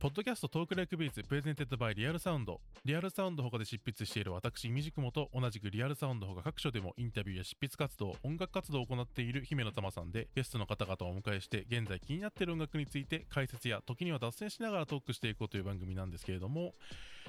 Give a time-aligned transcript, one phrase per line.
[0.00, 2.60] ポッドキャスト Talk Like Beats presented by Real Sound。
[2.84, 16.74] リアルサウンド他で執筆している私、 imdkm と同じくリアルサウンド他各所でもインタビューや執筆活動、音楽活動を行っている姫乃たまさんで、ゲストの方々をお迎えして、現在気になっている音楽について解説や時には脱線しながらトークしていこうという番組なんですけれども、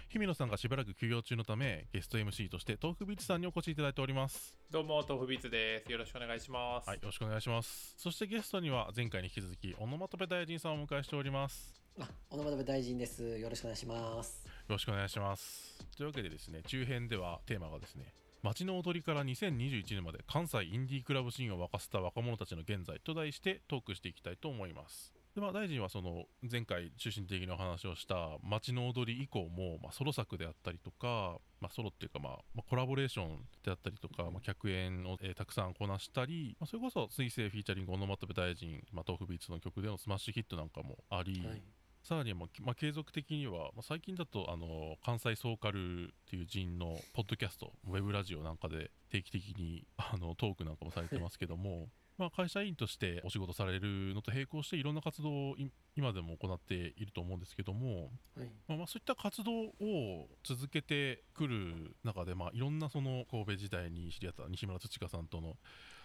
[0.10, 4.56] 姫乃さんがしばらく休養中のため、ゲスト MC として tofubeatsさんにお越しいただいております。
[4.70, 5.92] どうも、 tofubeats です。
[5.92, 6.88] よろしくお願いします。
[6.88, 7.96] はい、よろしくお願いします。
[7.98, 11.79] そしてゲストには前回に引き続き、オノマトペ大臣さんをお迎えしております。
[12.00, 13.38] あ、オノマトペ大臣です。
[13.38, 14.46] よろしくお願いします。
[14.46, 15.86] よろしくお願いします。
[15.98, 25.14] というわけでですね、中編ではテーマがですね、街の踊りから2021年まで関西インディークラブシーンを沸かせた若者たちの現在と題してトークしていきたいと思います。
[25.36, 41.62] でまあ、大臣はその前回中心的なお話をした街の踊り以降も、まあ、ソロ作であったりとか、まあ、ソロっていうか、まあまあ、コラボレーションであったりとか、まあ、客演を、えーたくさんこなしたり、まあ、それこそ水星 featuring オノマトペ大臣、まあ、 tofubeats の曲でのスマッシュヒットなんかもあり、はい。
[42.10, 51.86] さらには、まあ継続的には、まあ、最近だとあの関西ソーカルっていう人のポッドキャストウェブラジオなんかで定期的にあのトークなんかもされてますけども
[52.18, 58.50] まあ会社員としてお仕事されるのと並行していろんな活動をい今でも行っていると思うんですけども、はい。
[58.68, 65.50] まあ、まあそういった活動を続けてくる中で、まあ、いろんなその神戸時代に知り合った西村土香さんとの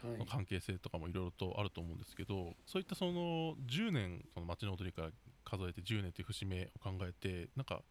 [0.05, 0.27] はい。
[0.29, 5.09] 関係性とかもいろいろとあると思うんですけどそういったその10年その街の踊りから
[5.45, 7.83] 数えて10年という節目を考えてなんか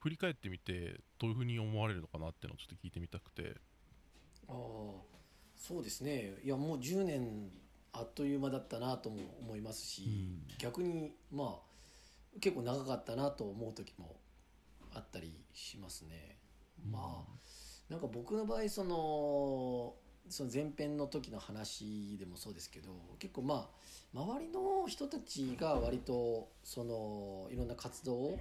[0.00, 3.56] 振り返ってみてどういうふうに思われるのかなっていうのをちょっと聞いてみたくて
[4.48, 4.54] ああ、
[5.56, 6.34] そうですね。
[6.42, 7.50] いや、もう10年
[7.92, 14.16] あっという間だったなとも思いますし、うん逆に、まあ、結構長かったなと思う時も
[14.94, 16.38] あったりしますね。
[16.90, 19.94] まあ、なんか僕の場合、その、
[20.30, 23.68] その前編の時の話でもそうですけど結構ま
[24.14, 28.40] あ周りの人たちが割とそのいろんな活動を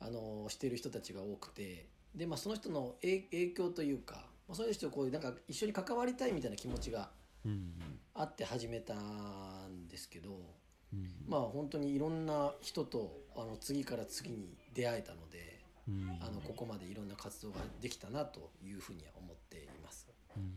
[0.00, 7.10] あのしている人たちが多くてで、まあ、その人の影影響というか、まあ、そういう人とこうなんか一緒に関わりたいみたいな気持ちが
[7.46, 7.72] うん
[8.14, 10.30] あって始めたんですけど
[10.92, 16.18] うんまあ本当にいろんな人とあの次から次に出会えたのでうん。
[16.20, 20.06] あのここまでいろんな活動ができたなというふうには思っています。
[20.36, 20.50] うんやっ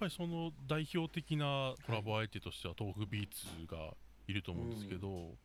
[0.00, 3.94] ぱりその代表的なコラボ相手としては豆腐ビーツが
[4.26, 5.36] いると思うんですけど、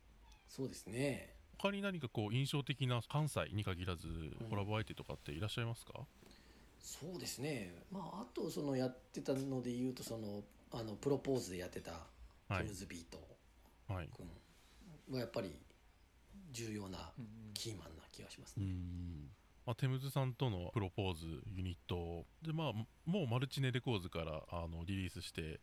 [0.48, 1.34] そうですね。
[1.58, 4.08] 他に何かこう印象的な関西に限らず
[4.50, 5.92] コラボ相手とかっていらっしゃいますか、
[6.80, 7.74] そうですね。
[7.92, 11.92] まああとそのやってたので言うとそのあのプロポーズでやってた
[12.48, 12.62] はい。
[12.62, 13.18] テムズビート。
[13.92, 14.08] はい。
[14.16, 14.28] 君
[15.14, 15.50] はやっぱり
[16.52, 17.54] 重要なうんうん。
[17.54, 18.66] キーマンな気がしますうね。
[18.66, 19.30] ん
[19.66, 22.24] まあ、テムズさんとのプロポーズユニット。
[22.40, 22.72] で、まあ、
[23.04, 25.58] もうマルチネレコーズからあのリリースして、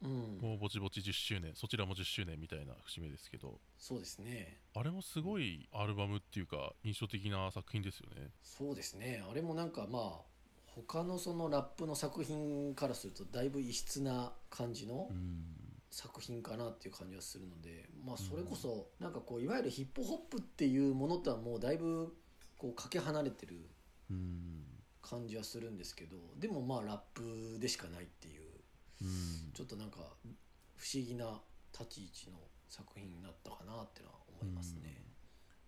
[0.00, 3.58] うん、もうぼちぼち10周年そちらも10周年みたいな節目ですけど。
[3.76, 4.60] そうですね。
[4.76, 8.30] あれもすごいアルバムっていうか印象的な作品ですよね。
[8.44, 9.24] そうですね。
[9.28, 10.20] あれもなんかまあ
[10.76, 15.42] 他のそのラップの作品からするとだいぶ異質な感じのうん。
[15.90, 22.14] 作品かなっていう感じはするのでまあそれこそなんかこういわゆるヒップホップっていうものとはもうだいぶ
[22.58, 23.56] こうかけ離れてる
[24.10, 24.64] うん
[25.00, 28.42] 感じはするんですけどでもまあラップでしかないっていう
[29.00, 29.98] うんちょっとなんか
[30.76, 31.40] 不思議な
[31.72, 32.38] 立ち位置の
[32.68, 35.04] 作品になったかなっていうのは思いますね。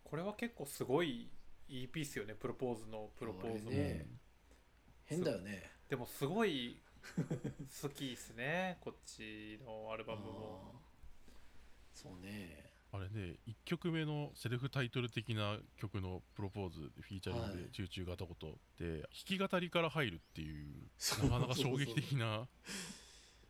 [0.05, 1.31] これは結構すごい
[1.69, 3.71] いいピースよね、プロポーズのプロポーズも。
[3.71, 4.07] ね
[5.05, 5.71] 変だよね。
[5.89, 6.81] でもすごい
[7.83, 10.81] 好きですね、こっちのアルバムも。
[11.95, 12.70] そうね。
[12.93, 20.91] あれね1曲目のセルフタイトル的な曲のプロポーズフィーチャリングはいで「チューチュー型こと」で弾き語りから入るっていう
[21.23, 22.49] なかなか衝撃的な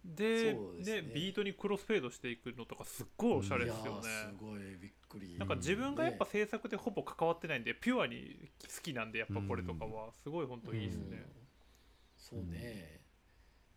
[0.04, 4.32] でねビートにクロスフェードしていくのとかすっごいおしゃれですよいやーすね。
[4.40, 5.38] ごいびっくり。
[5.38, 11.48] なんか自分がやっぱね制作でほぼ関わってないんで、ピュアに好きなんで、やっぱこれとかは、すごい本当いいですねうん。
[12.16, 13.00] そうね。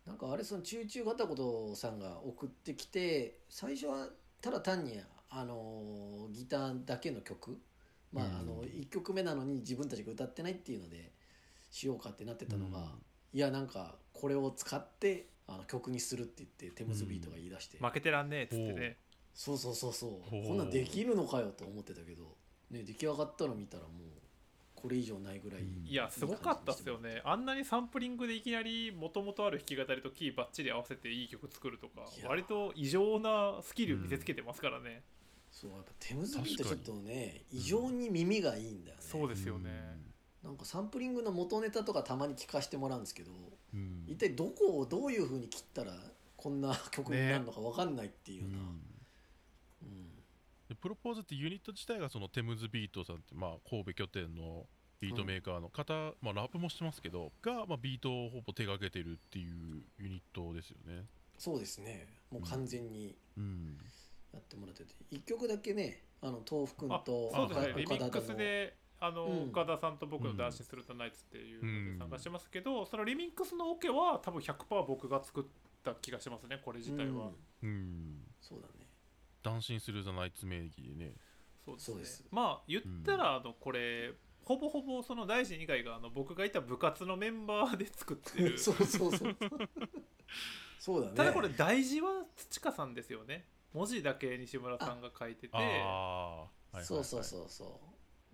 [0.06, 4.08] なんかあれそのチューチュー型ことさんが送ってきて最初は
[4.40, 5.00] ただ単に
[5.30, 7.58] あのーギターだけの曲
[8.12, 11.12] まああの1曲目なのに自分たちが歌ってないっていうので
[11.70, 12.84] しようかってなってたのが、うん。
[13.32, 18.96] いやなんかこれを使ってあの曲にするって言ってテムズビートが言い出して、負けてらんねえっつってね。
[19.34, 20.30] そうそうそうそう。
[20.30, 22.36] こんなんできるのかよと思ってたけど、
[22.70, 23.90] ね、出来上がったの見たらもう
[24.76, 25.86] これ以上ないぐらい、うん。
[25.86, 27.20] いや、すごかったっすよね。
[27.24, 35.02] あんなにサンプリングでいきなり元々ある弾き語りとキーバッチリ合わせていい曲作るとか割と異常なスキル見せつけてますからね。
[35.54, 39.70] そうやっぱテムズビートちょっ確とね異常に耳がいいんだよね、そうですよね。
[40.42, 43.30] なんかサンプリングの元ネタとかたまに聞かせてもらうんですけど
[43.72, 44.04] うん。
[44.06, 45.92] 一体どこをどういうふうに切ったら
[46.36, 48.64] こんな曲になるのか分かんないっていうような、うん
[49.82, 50.08] うん。
[50.68, 54.66] でプロポーズってユニット自体がそのテムズビートさんって、まあ、神戸拠点の
[55.00, 61.04] ビートメーカーの方、まあ、ラップもしてますけどが、まあ、ビートをほぼ手掛けてるっていうユニットですよね。
[61.38, 62.08] そうですね。
[62.30, 63.16] もう完全に。
[63.38, 63.78] うん
[64.34, 67.72] やってもらってて一曲だけねあの豆腐くんあとそうですね。
[67.74, 69.50] あリミックスでであの、うん。
[69.50, 71.84] 岡田さんと僕の「ダンシングするとナイツ」っていううん。
[71.86, 75.44] ので参加してますけど、そのリミックスのオケは多分100%僕が作っ
[75.82, 77.30] た気がしますねこれ自体は、
[77.62, 78.24] うん。
[78.40, 78.88] そうだね。
[79.42, 81.14] ダンシンするザナイツ名義でね。
[81.64, 81.94] そうですね。
[81.94, 82.24] そうです。
[82.30, 88.58] まあ言ったらあのこれ、ほぼほぼその大臣以外があの僕がいた部活のメンバーで作ってる。
[88.58, 89.36] そうそうそう
[90.84, 95.50] そうだねただこれ大事は土香さんですよね文字だけ西村さんが書いてて。
[95.52, 96.40] ああ、
[96.76, 97.68] はいそうそうそうそう。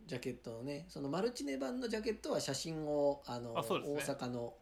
[0.06, 0.84] ジャケットのね。
[0.88, 3.60] そのマルチネ版のジャケットは写真をあのね。
[3.60, 3.62] 大
[3.98, 4.54] 阪の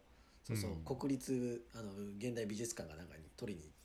[0.43, 0.83] そうそう、うん。
[0.83, 3.78] 国立あの現代美術館かなんかに撮りに行って、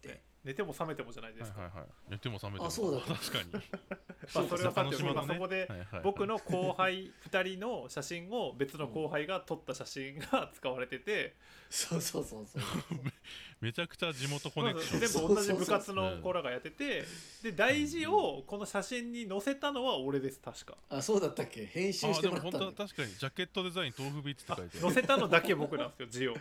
[0.44, 1.88] 寝ても覚めてもじゃないですか、はいはいはい。
[2.10, 2.66] 寝ても覚めても。
[2.66, 3.52] あそうだ確かに。
[4.34, 5.14] まあ、それはさておき、ね。
[5.26, 5.68] そこで
[6.02, 11.34] 僕の後輩2人の写真を別の後輩が撮った写真が使われてて、
[11.70, 12.62] そうそうそうそう。
[13.60, 15.00] めちゃくちゃ地元コネクション。
[15.00, 17.04] 全部同じ部活の子らがやってて。
[17.42, 20.76] で大事をこの写真に載せたのは俺です確か。
[20.90, 21.64] あそうだったっけ？
[21.66, 26.34] 編集あしてでも本当もらったんだは確かにジャケットデザイン豆腐ビーツって書いてあ載せたのだけ僕なんですよ字を。
[26.34, 26.40] る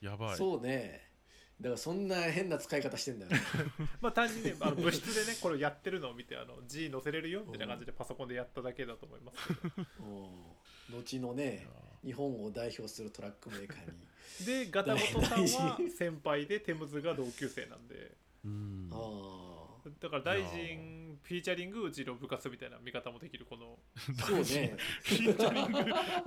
[0.00, 0.36] やばい。
[0.36, 1.11] そうね
[1.62, 3.40] だからそんな変な使い方してんだよね。
[4.02, 9.38] まあ単純にねあの部室でねこれをやってるのを見てあの字載せれるよみたいな感じでパソコンでやっただけだと思います
[10.90, 11.68] 後のね
[12.04, 13.92] 日本を代表するトラックメーカーに。
[14.44, 18.16] でガタゴトさんは先輩でテムズが同級生なんで。
[18.44, 18.90] うん。
[18.92, 19.48] あ
[20.00, 23.78] だから大臣フィーチャリングうちの部活みたいな見方もできるこの。
[24.20, 24.76] あそうね。
[25.02, 25.80] フィーチャリング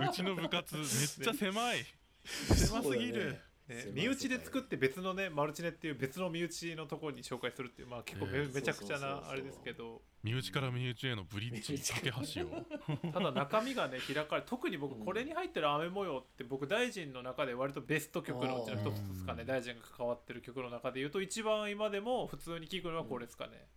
[0.06, 1.86] うちの部活めっちゃ狭い。
[2.26, 9.22] 狭すぎる、ね身内で作って別のねマルチネっていう別の身内のところに紹介するっていうまあ結構め,、ええめちゃくちゃそうそうそうそう。
[9.22, 10.02] なあれですけど。
[10.24, 13.12] 身内から身内へのブリッジ架け橋を。
[13.12, 15.06] ただ中身がね開かれ特に僕うん。
[15.06, 19.42] これに入ってる雨模様って僕大臣の中で割とベスト曲のうちの一つですかね。
[19.42, 19.48] うん。
[19.48, 23.68] 大臣が関わってる曲の中で言うと一番今でも普通に聴くのはこれですかね、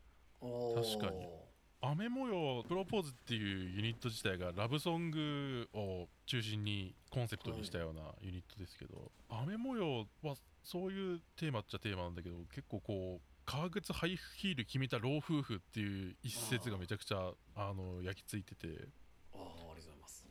[0.40, 0.99] おー。
[0.99, 1.29] 確かに
[1.80, 10.34] 雨模様プロポーズっていうユニット自体がラブソングを中心にコンセプトにしたようなユニットですけど、雨模様は
[10.64, 18.66] そういうテーマっちゃテーマなんだけど結構こう革靴ハイヒール決めた老夫婦っていう一節がめちゃくちゃあの焼き付いてて
[19.32, 20.26] あーありがとうございます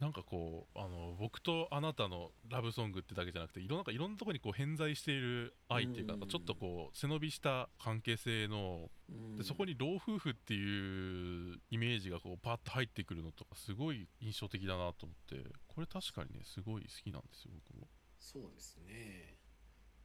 [0.00, 6.20] なんかこうあの僕とあなたのラブソングってだけじゃなくていろんないろんなところにこう偏在している愛っていうかうん。
[6.26, 9.36] ちょっとこう背伸びした関係性のうん。
[9.36, 17.86] でそこに老夫婦っていうイメージがこうパッと入ってくるのとかすごい印象的だなと思ってこれ確かにねすごい好きなんですよ僕も。
[18.18, 19.36] そうですね。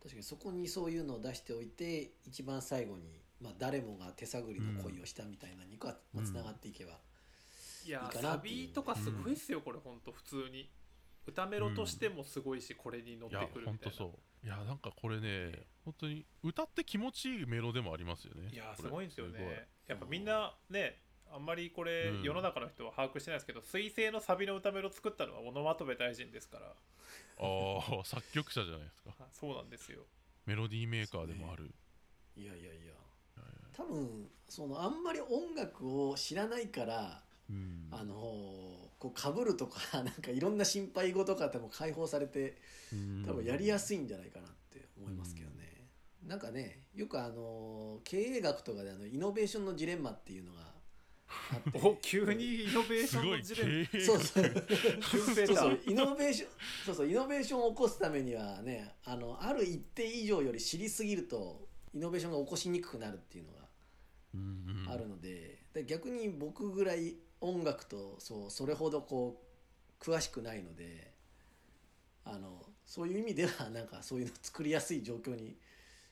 [0.02, 7.00] 確かにそこにそういうのを出しておいて一番最後に、まあ、誰もが手探りの恋をしたみたいなにかつながっていけば、いや
[7.86, 10.70] いいかなサビとかすごいっすよこれほんと普通に。
[11.28, 13.66] 歌メロとしてもすごいし、これに乗ってくるみたいな。
[13.66, 14.06] ほんとそ
[14.44, 14.46] う。
[14.46, 18.50] いやなんかこれね本当に歌って気持ちいいメロでもありますよね。
[18.54, 19.68] いやすごいんですよね。
[19.88, 21.00] やっぱみんなね
[21.32, 22.24] あんまりこれ、うん。
[22.24, 26.68] 世の中の人は把握してないですけど彗星のサビの歌メロ作ったのはオノマトペ大臣ですから。
[26.68, 26.74] あ
[27.40, 29.16] あ 作曲者じゃないですか。
[29.20, 30.06] あそうなんですよ。
[30.46, 31.74] メロディーメーカーでもある、
[32.38, 32.94] いやいやいや。
[33.74, 37.88] 多分そのあんまり音楽を知らないからうん。
[37.92, 38.14] あの
[39.00, 42.58] こうかぶるとか なんかいろんな心配事からも解放されて
[43.26, 45.90] 多分やりやすいんじゃないかなって思いますけどね、
[46.24, 50.64] なんかねよくあの経営学とかであのイノベーションのジレンマっていうのがあ
[51.58, 51.80] って。
[51.84, 54.44] お急にイノベーションすごいの事例経営そうそう。
[55.48, 55.82] そうそう。
[55.88, 56.50] イノベーション
[56.86, 57.10] そうそう。
[57.10, 63.68] イノベーションを起こすためにはねあのある一定以上より知りすぎるとイノベーションが起こしにくくなるっていうのが
[64.36, 64.90] うんうん。
[64.90, 69.42] あるので,、で逆に僕ぐらい音楽とそうそれほどこ
[70.02, 71.12] う詳しくないので
[72.24, 75.56] あのそういう意味ではなんかそういうの作りやすい状況に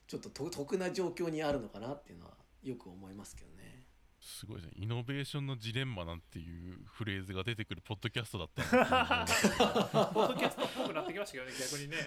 [0.07, 2.31] ちょっとと得な状況にあるのかなっていうのは
[2.63, 3.83] よく思いますけどね。
[4.21, 4.73] すごいですね。
[4.77, 8.63] イノベーションのジレンマなんていうフレーズが出てくるポッドキャストだった
[10.13, 11.97] ポッドキャストっぽくなってきましたけどね逆にね。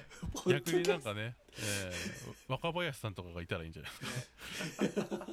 [0.46, 3.92] 逆になんかね、えー若林さんとかがいたらいいんじゃない
[4.88, 5.26] ですか。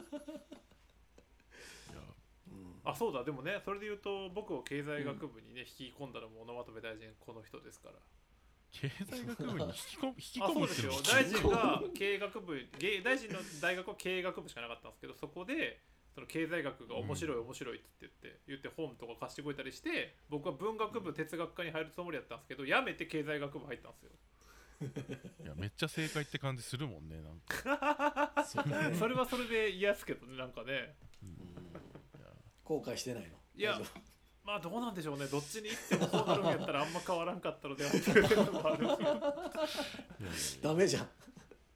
[2.85, 3.23] あそうだ。
[3.23, 7.95] でもねそれで言うと僕を経済学部にね、引き込んだのもオノマトペ大臣この人ですから。
[8.71, 10.13] 経済学部に引き込む？
[10.17, 10.65] 引きあ込む？
[10.65, 10.91] そうですよ。
[11.13, 15.79] 大臣が経営学部芸大臣の大学は経営学部しかなかったんですけどそこで
[16.15, 24.11] その経済学が面白い面白いって言って言って本とか貸してくれたりして僕は文学部哲学科に入るつもりだったんですけどやめて経済学部入ったんですよ。
[25.43, 30.95] いやめっちゃ正解って感じするもんねなんか、 それはそれで嫌ですけどねなんかね。
[31.01, 31.12] うん
[32.63, 33.29] 後悔してないの？
[33.55, 33.79] いや
[34.43, 35.25] まあどうなんでしょうね。
[35.27, 38.83] どっちに行ってもそうなるんやったらあんま変わらんかったのではっていうのもある。
[38.85, 41.03] んですけどダメじゃん。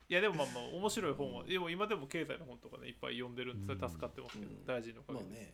[0.09, 4.65] いやでもまあまあ面白い本はでも今でも経済の本とかねいっぱい読んでるんでそれ助かってますけど、うん。
[4.65, 5.53] 大事のおかげで、まあね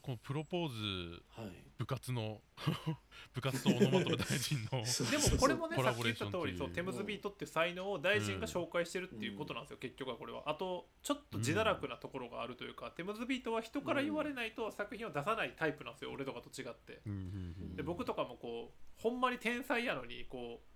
[0.00, 1.72] このプロポーズはい。
[1.78, 2.40] 部活の
[3.34, 10.42] 部活とオノマトペ大臣の でもこれもねさっき言った通りそうテムズビートっていう才能を大臣が紹介してるっていうことなんですよ、結局はこれは。
[10.46, 17.00] あとちょっと自堕落なところがあるというか、テムズビートは人から言われないと作品を出さないタイプなんですよ俺とかと違って。
[17.06, 17.12] うん。
[17.12, 17.18] うん。
[17.18, 17.76] うん。
[17.76, 20.71] で僕とかもこうほんまに天才やのにこう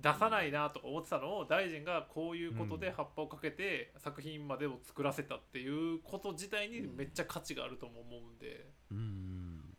[0.00, 9.76] 出さないなとか思ってたのを大臣がこういうことで葉っぱをかけて作品までを作らせたっていうこと自体にめっちゃ価値があるとも思うんで、うんうん。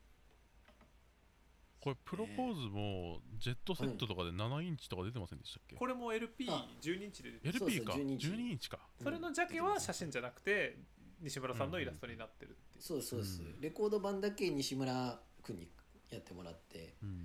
[1.81, 6.65] これプロポーズもジェットセットとかで7インチとか出てませんでしたっけ、これも LP12 あ。
[6.81, 8.79] 日で出てる LP かそうそう12インチ12インチか。
[9.03, 10.77] それのジャケは写真じゃなくて
[11.21, 13.19] 西村さんのイラストになってるっていう、そうですそう。
[13.19, 13.61] です、うん。
[13.61, 15.69] レコード版だけ西村君に
[16.09, 16.95] やってもらって。
[17.03, 17.24] うん。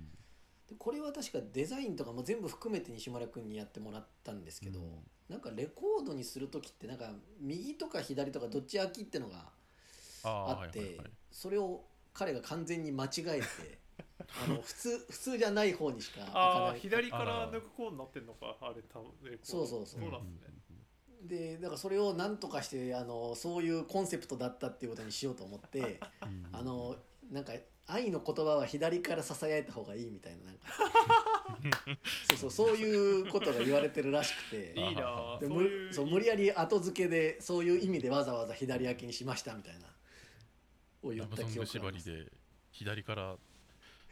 [0.81, 4.85] これは確かデザインとかも全部含めて西村君にやってもらったんですけど、うん。
[5.29, 9.45] なんかレコードにする時ってなんか右とか左とかどっち空きってのが
[10.23, 11.07] あって、はいはいはい。
[11.29, 11.83] それを
[12.15, 13.77] 彼が完全に間違えて
[14.43, 19.45] あの普通普通じゃない方にしか開かああない左から抜くコーになってんのかあれ多分レコード。
[19.45, 20.01] そうそうそう。
[20.01, 20.77] そうなんですね、
[21.21, 26.47] でだからそれを何とかしてあのそういうコンセプトだったっていうことにしようと思ってうん。
[26.51, 26.95] あの
[27.31, 27.53] なんか
[27.87, 30.67] 愛の言葉は左からささやいた方がいいみたいななんか。
[32.29, 34.73] そうそうそういうことが言われてるらしくて。
[34.79, 35.35] いいな。
[35.35, 35.87] あでそういう。
[35.87, 39.87] むそう無理やり後付けでそういう意味でわざわざ左焼きにしましたみたいな。
[41.03, 42.31] を言った記憶がありで
[42.71, 43.37] 左から、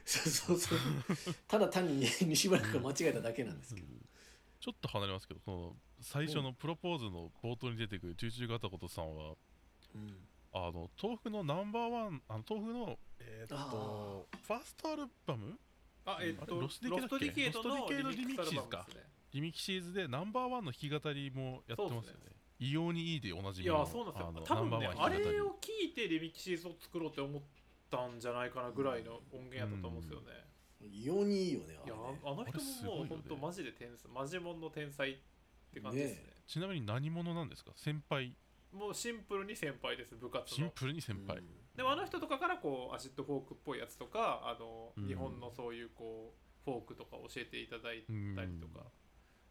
[0.05, 0.79] そうそうそう。
[1.47, 3.87] ただ単に西村君が間違えただけなんですけど、
[4.59, 9.33] ちょっと離れますけどその最初のプロポーズの冒頭に出てくるチューチューガタコトさんは
[9.95, 10.17] うん
[10.51, 15.57] あの豆腐のナンバーワンあの豆腐のえーっとファーストアルバム？
[16.05, 17.59] あえっとロスデロィケイだっけ？
[17.59, 19.03] ストディケートのリミックスアルバムですね。
[19.31, 22.31] リミキシーズでナンバーワンの弾き語りもやってますよね。
[22.59, 24.27] 異様にいいでおなじいみのやそうなんですよ。
[24.27, 27.41] あの多分ねあれを聞いて remixes を作ろうって思っ
[27.91, 30.25] たんじゃないかなぐらいの音源やったと思うんですよね、
[30.81, 35.15] 異様にいいよねあいやああの人ももう本当マジで天才マジモンの天才っ
[35.73, 36.15] て感じですね。
[36.17, 37.71] ねちなみに何者なんですか？
[37.75, 38.35] 先輩
[38.71, 40.47] もうシンプルに先輩です部活の。
[40.47, 41.41] シンプルに先輩、
[41.75, 45.07] でもあの人とかからこうアシッドフォークっぽいやつとかあの、うん。
[45.07, 46.33] 日本のそういうこ
[46.67, 48.85] うフォークとか教えていただいうんたりとか、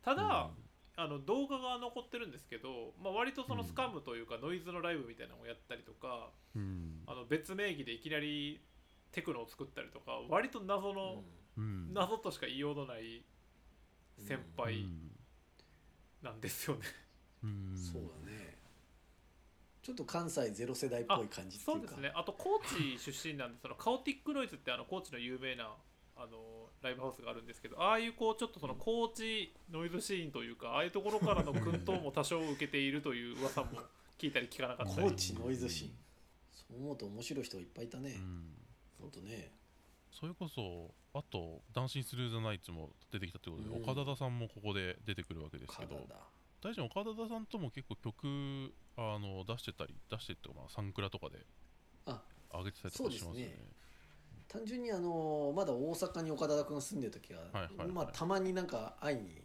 [0.03, 0.51] ただ、
[0.97, 7.03] あの動画が残ってるんですけど、まあ、割とそのスカムというかノイズのライブみたいなのをやったりとか、うん。
[7.07, 8.61] あの別名義でいきなり
[9.13, 11.23] テクノを作ったりとか割と謎の、
[11.57, 11.95] うん。
[11.95, 13.25] 謎としか言いようのない
[14.19, 14.87] 先輩
[16.23, 16.83] なんですよね。
[17.45, 17.77] うん。
[17.77, 18.48] そうだね
[19.88, 21.73] ちょっと関西ゼロ世代っぽい感じっていうか。
[21.73, 22.12] そうですね。
[22.14, 25.71] あと高知出身なんでそのカオティックノイズってあの高知の有名な
[26.14, 33.68] あのライブハウスがあるんですけどああいうこうちょっとその高知ノイズシーンというかああいうところからの薫陶も多少受けているという噂も
[34.18, 35.09] 聞いたり聞かなかったり。
[35.09, 35.90] 高知ノイズシーン。
[36.52, 38.16] そう思うと面白い人いっぱいいたね。
[38.18, 38.42] うん
[39.00, 39.52] ほんとね。
[40.12, 43.83] それこそあと「ダンシンスルーザナイツ」も出てきたということで、うん。
[43.85, 46.28] 岡田田さんもここで出てくるわけですけど体
[46.61, 51.38] 大臣岡田田さんとも結構曲あの出してたり出してっていうかまあサンクラとかで
[52.07, 52.21] あ
[52.52, 53.33] 上げてたりとかしますよね。
[53.33, 53.78] そうです
[54.49, 57.88] 単純にあのまだ大阪に岡田君が住んでる時は、はいはいはい。
[57.88, 59.43] まあたまになんか会いに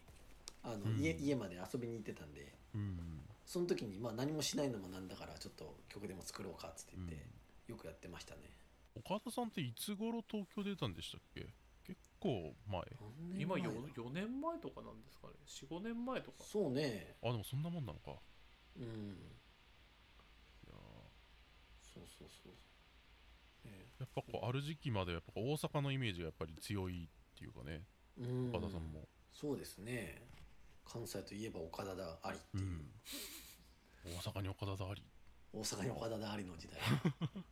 [0.64, 1.00] あの、うん。
[1.00, 2.98] 家家まで遊びに行ってたんでうん。
[3.46, 7.26] その時にまあ何もしないのもなんだからちょっと曲でも作ろうかっつってうん言って、
[7.72, 8.42] よくやってましたね。
[8.96, 11.46] 岡田さんっていつ頃東京出たんでしたっけ？
[11.86, 12.82] 結構前。
[13.38, 16.38] 今何年 4, 前だ？4年前とかなんですかね？45年前とか。
[16.44, 17.18] そうね。
[17.22, 18.16] あでもそんなもんなのか。
[18.80, 19.18] うん
[21.94, 24.02] そうそうそう、ねー。
[24.02, 27.84] やっぱこうある時期までやっぱ大阪のイメージがやっぱり強いっていうかね。
[28.18, 29.08] うん岡田さんも。
[29.32, 30.28] そうですね。
[30.86, 32.92] 関西といえば岡田だありってういう、ん。
[34.06, 35.04] 大阪に岡田田あり。
[35.54, 36.78] 大阪に岡田だありの時代。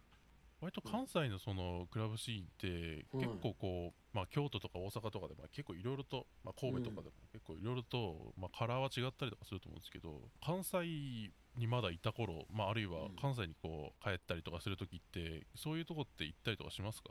[0.62, 13.15] 割と関西のそのクラブシーンってうん結構こう、まあ、京都とか大阪とかでまあ結構いろいろと、まあ、神戸とかでも結構いろいろと、まあ、カラーは違ったりとかすると思うんですけど関西にまだいた頃、まあ、あるいはうん。
[13.22, 17.10] 関西にこう帰ったりとかする時ってそういうとこって行ったりとかしますか？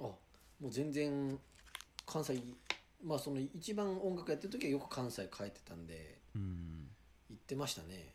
[0.00, 0.18] あも
[0.62, 1.38] う全然
[2.06, 2.40] 関西
[3.02, 6.88] まあその一番音楽やってる時はよく関西帰ってたんでうん。
[7.30, 8.14] 行ってましたね。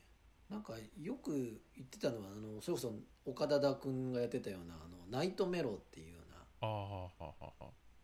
[0.50, 1.34] なんかよく
[1.76, 2.94] 言ってたのはあのそれこそ
[3.26, 7.10] 岡田田君がやってたようなあのナイトメロっていうようなあ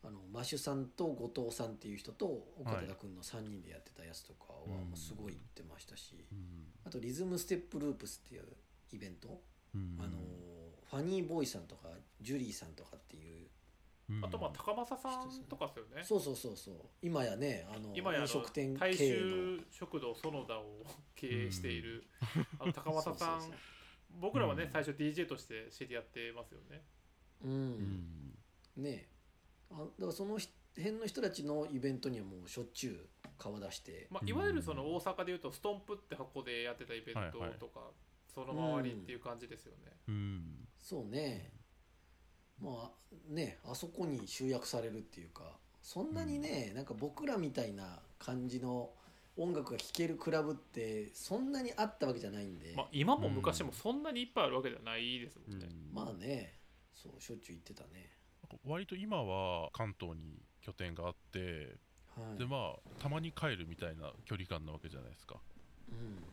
[0.06, 2.26] あのマシュさんと後藤さんっていう人と
[2.60, 4.90] 岡田田君の3人でやってたやつとかはうん。
[4.90, 6.40] もうすごい行ってましたし、うん。
[6.86, 8.44] あとリズムステップループスっていう
[8.92, 9.42] イベント、
[9.74, 9.98] うん。
[10.00, 10.18] あの
[10.90, 11.88] ファニーボーイさんとか
[12.22, 13.48] ジュリーさんとかっていう
[14.10, 14.26] うん。
[14.26, 16.04] あとまあ高政さんとかですよね。
[16.04, 16.76] そうそうそうそう。
[17.02, 22.04] 今やねあの飲今や食店大経営の衆食堂園田を経営している、
[22.60, 23.54] あの高政さん
[24.20, 24.72] 僕らはね、うん。
[24.72, 26.84] 最初 DJ として知り合ってますよね。
[27.42, 28.38] そうん。
[28.76, 29.13] ね
[29.74, 30.38] あだからその
[30.78, 34.08] 辺の人たちのイベントにはもうしょっちゅう顔出して。
[34.10, 37.92] まあ、うんいわゆるその大阪でいうとストンプって箱でやってたイベントとか、
[38.34, 40.68] その周りっていう感じですよね、うん。
[40.80, 41.52] そうね。
[42.62, 42.92] まあ
[43.28, 45.44] ねあそこに集約されるっていうか
[45.82, 48.92] そんなにね、なんか僕らみたいな感じの
[49.36, 56.60] 音楽が聴けるクラブってそんなにあったわけじゃないんで、まあ、今も昔もそんなにいっぱいあるわけではないですもんね、まあね。
[56.94, 58.10] そうしょっちゅう行ってたね
[58.66, 61.78] 割と今は関東に拠点があって
[62.16, 62.38] はい。
[62.38, 65.36] でまあたまに帰るみたいな距離感なわけじゃないですか。
[65.92, 66.24] うん。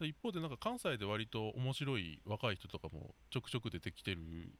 [0.00, 4.18] で一方でなんか関西で割と面白い若い人とかもちょくちょく出てきてる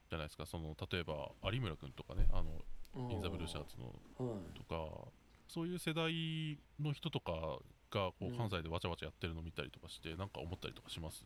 [0.08, 0.46] じゃないですか。
[0.46, 2.50] その例えば有村君とかねあの
[3.10, 3.86] インザブルーシャーツの
[4.24, 4.56] はい。
[4.56, 5.08] とか
[5.48, 7.32] そういう世代の人とか
[7.90, 8.36] がこううん。
[8.36, 11.24] 関西でわちゃわちゃやってるの見たりとかしてなんか思ったりとかします？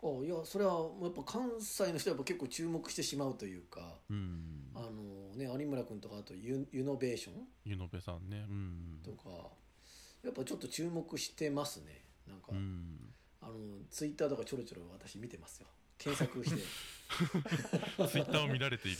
[0.00, 4.70] あいやそれはやっぱ関西の人はやっぱ結構注目してしまうというかうん。
[4.74, 7.34] あのね有村君とかあとユユノベーション？
[7.64, 8.46] 湯野辺さんね。
[8.48, 9.00] うん。
[9.04, 9.28] とか
[10.22, 12.04] やっぱちょっと注目してますね。
[12.28, 13.12] なんか、うん。
[13.40, 13.52] あの
[13.90, 15.66] ツイッターとかちょろちょろ私見てますよ。
[15.96, 16.62] 検索して。
[18.08, 18.98] ツイッターを見られている。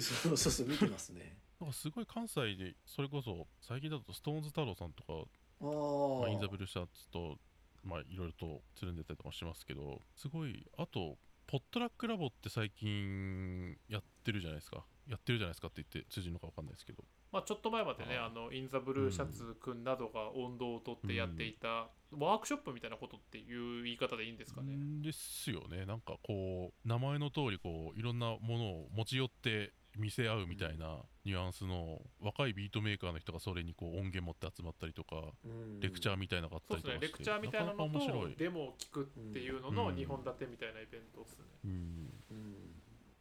[0.00, 1.38] そうそうそう見てますね。
[1.60, 5.12] なんかすごい関西でそれこそ最近だとストーンズ太郎さんとか
[5.60, 7.36] あインザブルーシャツと、
[7.82, 14.84] まあ、いろいろとつるんでたりとかしますけど、すごい、あと、ポットラックラボって最近やってるじゃないですか。
[15.08, 17.02] やってるじゃないですかって言って通じるのか分かんないですけど。
[17.32, 25.86] まあ、ちょっと前までねああのインザブルーシャツくんなどが音頭を取ってやっていた、ワークショップみたいなことっていう言い方でいいんですかね、んですよね。
[25.86, 35.16] なんかこう、名前の通り、こう、いろんなものを持ち寄って見せ合うみたいなニュアンスの、若いビートメーカーの人がそれにこう音源持って集まったりとか、
[35.80, 37.18] レクチャーみたいなのがあったりとかして、そうですね。
[37.18, 38.36] レクチャーみたいなのかなか面と白い。
[38.36, 41.44] デモを聞くっていうののうん2本立てみたいなイベントですね、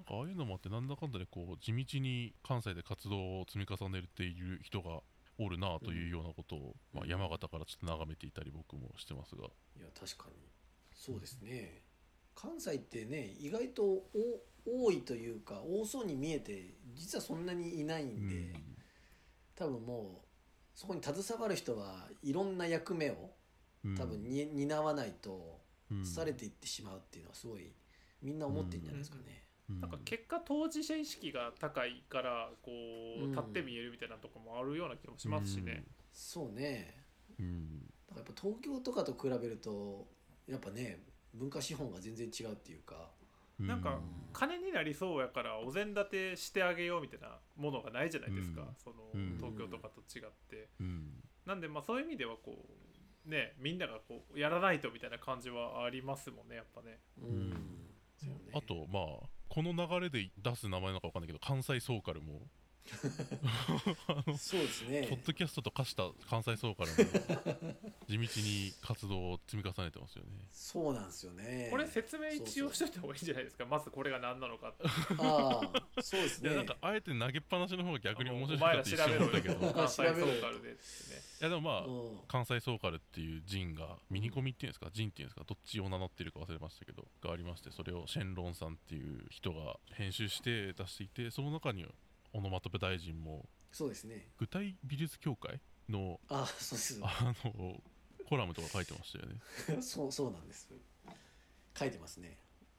[0.09, 5.01] ああいうのもあってなんだかんだでこう地道に関西で活動を積み重ねている人が
[5.37, 9.47] おるなというようなことを、まあ、うん山形からちょっと眺めていたり僕もしてますが、い
[9.81, 10.35] や確かに。
[10.95, 11.83] そうですね。
[12.35, 14.05] 関西ってね意外とお
[14.67, 18.53] 多いというか多そうに見えて実はそんなにいないんで、
[19.55, 20.27] 多分もう
[20.75, 23.31] そこに携わる人はいろんな役目を
[23.85, 23.95] うん。
[23.95, 26.05] 多分に、担わないとうん。
[26.05, 27.71] されていってしまうっていうのはすごい
[28.21, 29.43] みんな思ってるんじゃないですかね。
[29.69, 29.81] うん。
[29.81, 32.71] なんか結果当事者意識が高いからこ
[33.21, 33.31] ううん。
[33.31, 37.05] 立って見えるみたいなとこもあるような気もしますしね、そうね。
[37.39, 37.79] うん。
[38.09, 40.07] だからやっぱ東京とかと比べると
[40.47, 41.03] やっぱね
[41.33, 43.16] 文化資本が全然違うっていうか、うん
[43.59, 48.67] なんかうん金になりそうやからお膳立てしてあげようみたいなものがないじゃないですか、うん。
[48.75, 49.37] そのうん。
[49.37, 51.23] 東京とかと違って、うん。
[51.47, 52.53] なんでまあそういう意味ではこ
[53.25, 56.99] うねみんながこうやらないとみたいな感じはありますもんねやっぱね。
[57.19, 57.49] うん。
[57.49, 57.55] ね。
[58.53, 62.41] あとまあこの流れで出す名前なのか分かんないけど関西ソーカルも
[64.37, 67.75] そうですポッねドキャストと化した関西ソーカルも
[68.07, 70.29] 地道に活動を積み重ねてますよね。
[70.51, 71.67] そうなんですよね。
[71.71, 73.65] これ説明一応しといた方がいいんじゃないですか？
[73.65, 74.83] まずこれが何なのかって。
[75.19, 76.49] ああそうですね。
[76.49, 79.67] いやなんかあえて投げっぱなしの方が逆に面白いお前なって一ら調べろ瞬思ったけど。
[79.67, 80.33] よ関西ソ調べろよ。
[80.33, 80.73] ーカルで
[81.11, 81.17] ね。
[81.39, 82.19] いやでもまあ、うん。
[82.27, 84.89] 関西ソーカルっていう陣がミニコミっていうんですか？
[84.93, 85.43] 陣っていうんですか？
[85.45, 91.85] どっちを名乗ってるか忘れましたけどがありましてそれをシェンロンさんっていう人が編集して出していてその中に
[92.37, 94.27] オノマトペ大臣もそうですね。
[94.37, 96.99] 具体美術協会のああそうです。
[97.01, 97.81] あの
[98.29, 99.81] コラムとか書いてましたよね。
[99.81, 100.69] そうそうなんです。
[101.77, 102.37] 書いてますね。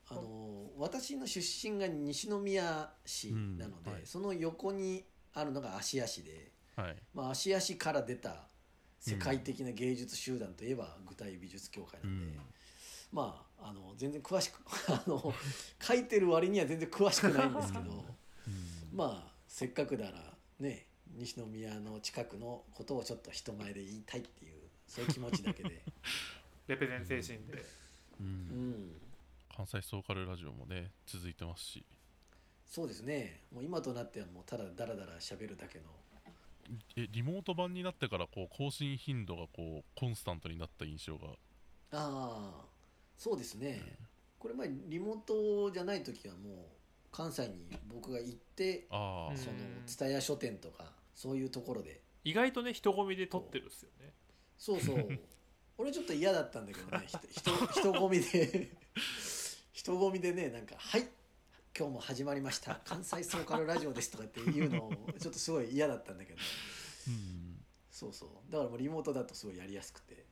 [0.09, 4.07] あの私の出身が西宮市なので、うんはい。
[4.07, 6.97] その横にあるのが芦屋市で、はい。
[7.13, 8.49] まあ、芦屋市から出た
[9.01, 12.41] 世界的な芸術集団といえば具体美術協会なんで、うん。
[13.13, 15.35] まああの全然詳しくあの
[15.81, 17.91] 書いてる割には全然詳しくないんですけど
[18.47, 18.51] う
[18.95, 18.97] ん。
[18.97, 24.53] まあせっかくならね西宮の近くのことをちょっと人前で言いたいっていう
[24.87, 25.83] そういう気持ちだけで、
[26.69, 27.59] レペゼン精神で。
[28.21, 28.71] ううん。
[28.89, 29.01] ん、
[29.55, 31.85] 関西ソーカルラジオもね続いてますし。
[32.67, 33.43] そうですね。
[33.53, 35.85] もう今となってはもうただダラダラ喋るだけの。
[36.97, 41.29] えリモート版になってからこう更新頻度がこうコンスタントになった印象が。
[41.29, 41.37] あ
[41.93, 42.65] あ
[43.17, 43.97] そうですね、
[44.39, 46.57] これ前リモートじゃない時はもう
[47.11, 52.01] 関西に僕が行ってあその蔦屋書店とかそういうところで。
[52.25, 54.13] 意外とね人混みで撮ってるっすよね。
[54.57, 55.09] そうそう。
[55.79, 58.71] 俺ちょっと嫌だったんだけどねひ人人人混みで。
[59.73, 61.09] 人混みでねなんか「はい
[61.79, 62.81] 今日も始まりました。
[62.85, 66.39] 関西ソーカルラジオですとかっていうのをちょっとすごい嫌だったんだけど。
[67.09, 67.65] うん。
[67.91, 68.53] そうそう。
[68.53, 70.27] だからもうリモートだとすごいやりやすくて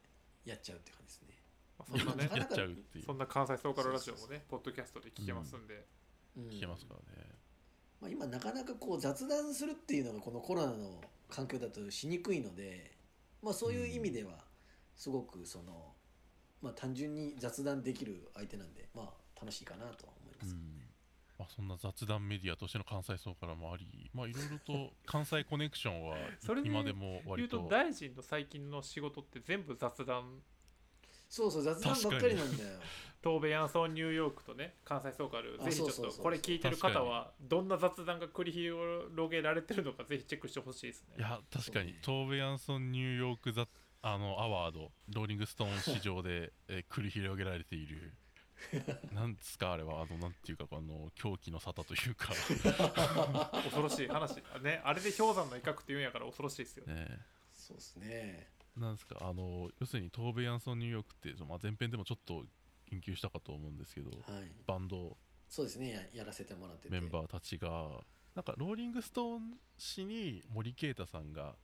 [0.44, 1.42] やっちゃうって感じですね。
[1.78, 3.04] まあそんなねなかなかやっちゃうっていう。
[3.04, 5.82] そんな関西ソーカルラジオもねポッドキャストで聞けますんで、うん
[6.37, 7.29] 聞けますからね。
[8.01, 12.92] まあ、今なかなかこう雑談するっていうのがこのコロナの環境だとしにくいので、
[13.42, 14.33] まあ、そういう意味では
[14.96, 15.92] すごくその、
[16.62, 20.55] まあ、単純に雑談できる相手なんで、まあ、楽しいかなとは思います。
[20.55, 20.87] うん。
[21.38, 30.42] まあ、そんな雑談メディアとしての関西層からもありまあいろいろと関西コネクションは それで今でも言う割とと大臣の最近の仕事って全部雑談
[31.37, 32.70] そうそう雑談ばっかりなんだよ。
[33.22, 36.16] 東米ヤンソンニューヨークとね関西ソーカルあぜひちょっそうそうそうそう。
[36.18, 41.16] とこれ聞いてる方はどんな雑談が繰り広げられてるのかぜひチェックしてほしいですね。
[41.18, 41.90] いや確かに。
[41.90, 41.94] そう。
[41.94, 43.66] ねトーベ・ヤンソンニューヨークザ
[44.01, 48.14] あのアワードローリングストーン市場で、 えー繰り広げられている。
[49.12, 50.01] なんですかあれは。
[50.01, 52.33] あのなんていうかあの狂気の沙汰というか。
[53.64, 54.37] 恐ろしい話。
[54.62, 57.18] ねあれで氷山の威嚇って言うんやから恐ろしいですよね。
[57.53, 58.56] そうですね。
[58.80, 59.16] なんですか？
[59.20, 62.44] あの要するにトーベ・ヤンソンニューヨークって、まあ、前編でもちょっと
[62.88, 64.50] 研究したかと思うんですけどはい。
[64.66, 65.16] バンド
[65.48, 66.90] そうですねややらせてもらってて。
[66.90, 71.54] メンバーたちがなんかローリングストーン誌に森啓太さんが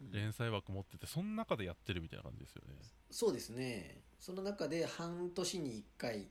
[0.00, 2.74] うん連載枠持っててその中でやってるみたいな感じですよね
[3.10, 4.02] そうですね。
[4.20, 6.28] その中で半年に1回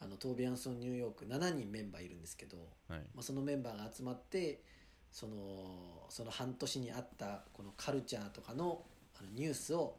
[0.00, 2.56] あのトービアンソンニューヨーク7人メンバーいるんですけど、
[2.88, 4.62] はいまあ、そのメンバーが集まって
[5.10, 8.82] そのその半年にあったこのカルチャーとかの
[9.18, 9.96] あのニュースを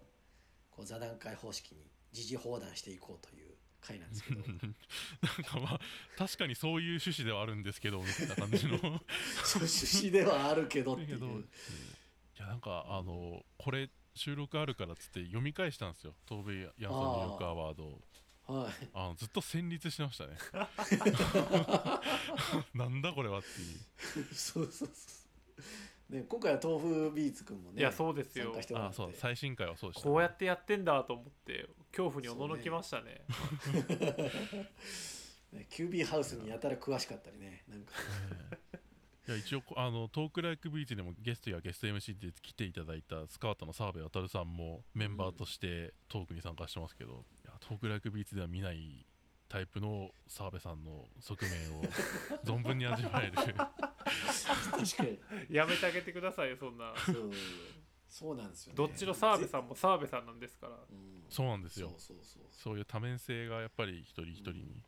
[0.72, 1.80] こう座談会方式に
[2.12, 3.50] 時事放談していこうという
[3.82, 4.42] 回なんですけど。
[4.48, 4.58] なん
[5.44, 5.80] かまあ
[6.18, 8.36] 確かにそういう趣旨ではあるんですけどみたいな。
[8.36, 8.90] 感じのそう
[9.64, 11.24] 趣旨ではあるけどっていう。
[11.24, 11.42] うん。
[11.42, 11.46] い
[12.42, 16.16] やなんかあのこれ収録あるからっつって読み返したんですよ。
[16.28, 16.94] 東米ヤンソンニュー
[17.30, 18.02] ヨークアワード
[18.50, 18.74] はい。
[18.94, 20.36] あのずっと戦慄してましたね。
[22.74, 23.76] なんだこれはってい
[24.22, 24.26] う。
[24.34, 24.88] そうそうそう、
[26.10, 28.46] ね、今回は豆腐ビーツくんもねいやそうですよ。
[28.46, 28.94] 参加してもらって。
[28.94, 33.22] あそう最新回はそうでした、こうやってやってんだと思って恐怖におののきましたね。
[35.54, 35.68] ね。
[35.70, 37.94] キュービーハウスにやたら詳しかったりねなんか。
[37.94, 38.58] ね
[39.30, 49.06] いや一応あのトークライクビーチでもゲストやゲスト MC で来ていただいたスカートの澤部渉さんもメンバーとしてトークに参加してますけど、いやトークライクビーチでは見ない
[49.48, 51.84] タイプの澤部さんの側面を
[52.44, 53.34] 存分に味わえる
[54.72, 55.20] 確かに。
[55.50, 56.94] やめてあげてくださいよそんな。
[57.06, 57.32] そう
[58.08, 58.78] そうなんですよね。
[58.78, 60.74] どっちの澤部さんも澤部さんなんですから。
[60.74, 61.24] うん。
[61.30, 61.90] そうなんですよ。
[61.90, 62.44] そうそうそう。
[62.52, 64.84] そういう多面性がやっぱり一人一人に、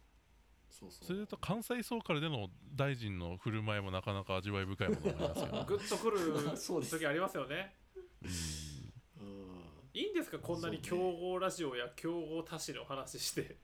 [0.70, 1.06] そうそう。
[1.06, 5.66] それと関西ソーカルでの大臣の振る舞いもなかなか味わい深いものがありますよね。
[5.70, 6.98] グッとくるそうです。
[6.98, 7.76] 時ありますよね。
[8.24, 9.28] うん。
[9.28, 9.52] うん
[9.94, 13.58] いいんですかこんなに競合ラジオや競合他市の話して。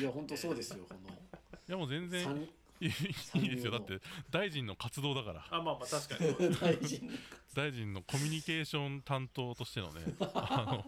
[0.00, 1.10] いや本当そうですよこの。
[1.10, 2.48] いやもう全然三
[2.84, 3.72] いいですよ。
[3.72, 5.44] だって大臣の活動だから。
[5.50, 6.56] あまあまあ確かに。
[6.56, 7.10] 大臣
[7.54, 10.02] 大臣のコミュニケーション担当としてのね
[10.34, 10.84] あの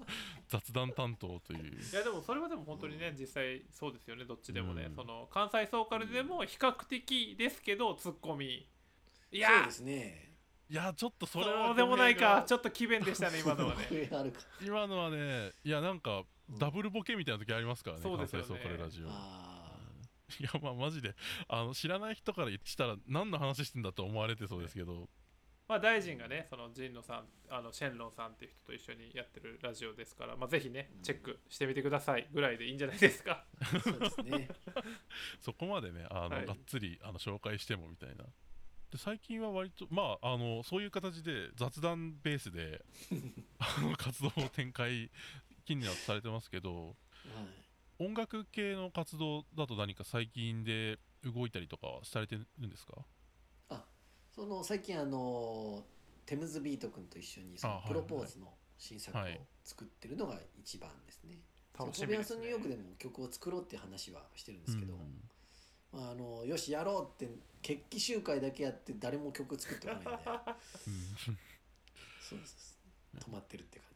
[0.48, 1.80] 雑談担当という。
[1.80, 4.94] いやでもそれはでも本当にね実際そうですよねどっちでもね、うん。
[4.94, 8.68] その関西ソーカルでも比較的ですけどツッコミ。
[9.32, 10.26] いそうやですね。
[10.68, 12.44] いやちょっとそそれはうでもないか。
[12.46, 14.10] ちょょっと奇弁でしたね今のはね。
[14.60, 16.24] 今のはねいやなんか
[16.58, 18.46] ダブルボケみたいな時ありますからねそうですよね。
[18.48, 19.06] 関西ソーカルラジオ。
[19.08, 19.55] あ
[20.40, 21.14] いやまあマジで
[21.48, 25.08] あの知らない人からしたら何の話してんだと思われてそうですけど。
[25.68, 33.44] まあ大臣がねその神野さんあのシェンロンさんっていう人と一緒にやってるラジオですからまあぜひねチェックしてみてくださいぐらいでいいんじゃないですか。
[33.60, 34.48] あそうですね。
[35.40, 36.46] そこまでねあの、はい。
[36.46, 38.24] がっつりあの紹介してもみたいな。
[38.90, 42.84] で最近は割とまああのそういう形で雑談ベースで
[43.58, 45.10] あの活動を展開
[45.64, 46.88] 近年はされてますけど。
[46.88, 47.65] はい
[47.98, 53.04] 音楽系の活動だと何か最近で動いたりとかはされてるんですか？
[54.34, 55.82] その最近あの
[56.26, 57.88] テムズビート君と一緒にそのあはい。
[57.88, 59.40] プロポーズの新作をはい。
[59.64, 61.38] 作ってるのが一番ですね。
[61.78, 65.00] 楽しトビアンソンみですねニューヨークでも曲を作ろうっていう話はしてるんですけど、うん
[65.92, 67.32] まあ、あのよしやろうって
[67.62, 70.10] 決起集会だけやって誰も曲作ってこないんで。
[70.88, 71.38] うん。
[72.20, 72.78] そうです
[73.18, 73.95] 止まってるって感じ。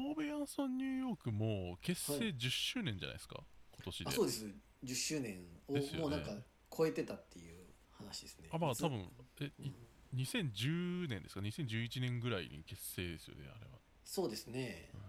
[0.00, 2.34] ーベ・ヤンソン・ニューヨークも結成はい。
[2.36, 3.42] 10周年じゃないですか？
[3.72, 4.10] 今年で。
[4.10, 4.46] あそうです。
[4.84, 5.80] 10周年をね。
[5.98, 6.30] もうなんか
[6.76, 8.48] 超えてたっていう話ですね。
[8.52, 9.08] あまあ多分
[9.40, 9.66] えうん。
[9.66, 9.72] い
[10.14, 14.90] 2010年ですか？2011年ぐらいに結成ですよねあれは、そうですね。
[14.94, 15.00] うん。
[15.00, 15.06] も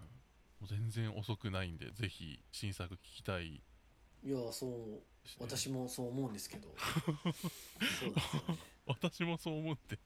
[0.62, 3.62] う全然遅くないんでぜひ新作聞きたい。
[4.24, 4.98] いやそうね。
[5.38, 6.74] 私もそう思うんですけど。
[6.76, 9.98] そうですよね私もそう思って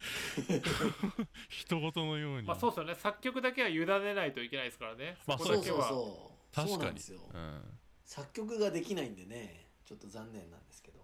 [1.48, 2.46] 人事のように。
[2.46, 2.94] まあそうですよね。
[2.94, 6.68] 作曲だけは委ねないといけないですからね、まあそうそうこだけはそう確かに。
[6.70, 7.20] そうなんですよ。
[7.32, 7.78] うん。
[8.04, 9.68] 作曲ができないんでね。
[9.84, 11.00] ちょっと残念なんですけど。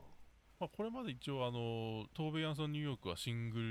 [0.61, 3.64] まあ、これまで一応あのトーベ・ヤンソン・ニューヨークはシングル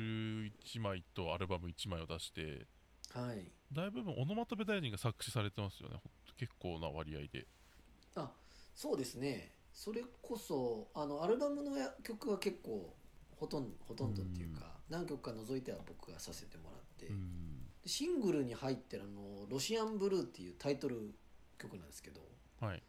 [0.64, 2.66] 1枚とアルバム1枚を出して
[3.14, 3.52] はい。
[3.72, 6.02] 大部分オノマトペ大臣が作詞されてますよね。
[6.38, 7.46] 結構な割合で。
[8.16, 8.32] あ
[8.76, 9.52] そうですね。
[9.74, 12.94] それこそあのアルバムのや曲は結構
[13.40, 17.68] ほとんどほとんどっていうか、何曲か除いては僕がさせてもらって、うん。
[17.84, 21.14] でシングルに入ってるあの「ロシアンブルー」っていうタイトル
[21.58, 22.22] 曲なんですけど
[22.60, 22.84] はい。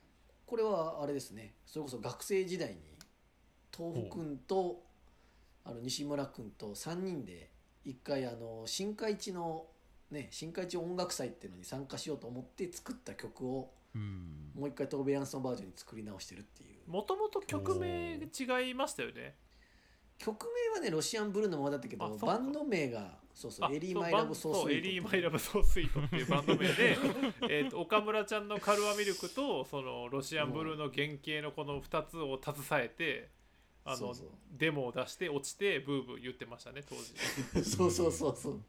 [0.47, 1.55] これはあれですね。
[1.67, 2.81] それこそ学生時代に
[3.77, 4.83] 東福君と
[5.65, 7.51] あの西村君と3人で
[7.85, 9.67] 一回あの新海地の
[10.11, 14.53] ね新海地音楽祭っていうのに参加しようと思って作った曲をうん。
[14.55, 16.91] もう一回トーベ・ヤンソンバージョンに作り直してるっていう。
[16.91, 19.37] もともと曲名違いましたよね
[20.19, 26.99] 曲名はねロシアンブルーのままだったけどバンド名がそうそうあエリー・マイ・ラブ・ソースイートそうエリー・マイ・ラブ・ソースイートっていうバンド名で
[27.49, 33.31] えーと岡村ちゃんのカルアミルクとそのロシアンブルーの原型のこの2つを携えて
[33.85, 34.29] あのそうそう。
[34.51, 37.65] デモを出して落ちてブーブー言ってましたね当時。
[37.65, 38.61] そうそうそうそう。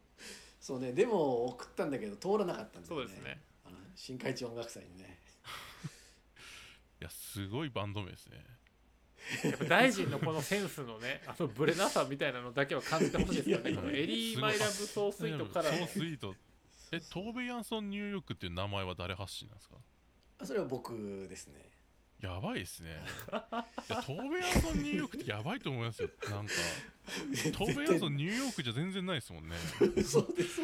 [0.60, 3.04] そうねでも送ったんだけど通らなかったんだよね。
[3.04, 3.42] そうですね。
[3.64, 5.18] あの新海地音楽祭にね。
[7.00, 8.44] いやすごいバンド名ですね
[9.44, 13.70] やっぱ大臣のこのセンスのね あのブレなさみたいなのだけは感じてほしいですよね。
[13.70, 15.70] いやこのエリー・マイ・ラブ・ソースイートから。
[15.70, 16.34] ソースイート。
[16.92, 19.76] えトーベ・ヤンソン・ニューヨークっていう名前は誰発信なんですか？
[20.40, 21.70] あそれは僕ですね。
[22.20, 22.90] やばいですね。
[22.90, 26.10] いやトーベ・ヤンソン・ニューヨークってやばいと思いますよ。
[26.28, 26.52] なんか。
[27.56, 29.56] トーベ・ヤンソン・ニューヨークじゃ全然ないですもんね。
[30.02, 30.60] そうです。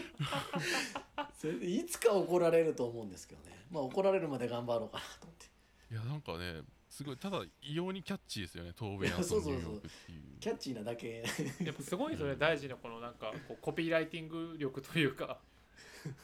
[1.39, 3.65] それでいつか怒られると思うんですけどね。
[3.71, 5.47] まあ怒られるまで頑張ろうかなと思って。
[5.93, 6.63] いやなんかね
[6.97, 10.23] すごいただ異様にキャッチーですよねトーベ・ヤンソン・ニューヨークっていう。
[10.41, 11.23] キャッチーなだけ。
[11.63, 15.39] やっぱすごいですよね大臣のこのなんか こうコピーライティング力というか。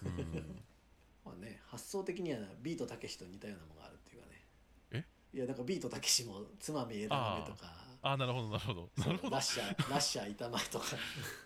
[0.02, 0.64] うん。
[1.26, 4.46] まあね発想的にはビートたけしと似たようなものがあるっていうかね。
[4.92, 5.04] え？
[5.34, 7.74] いやなんかビートたけしもつまみ枝豆とか。
[8.00, 8.90] あなるほどなるほど。
[8.96, 9.34] なるほど。
[9.36, 10.86] ラッシャーラッシャー板前とか。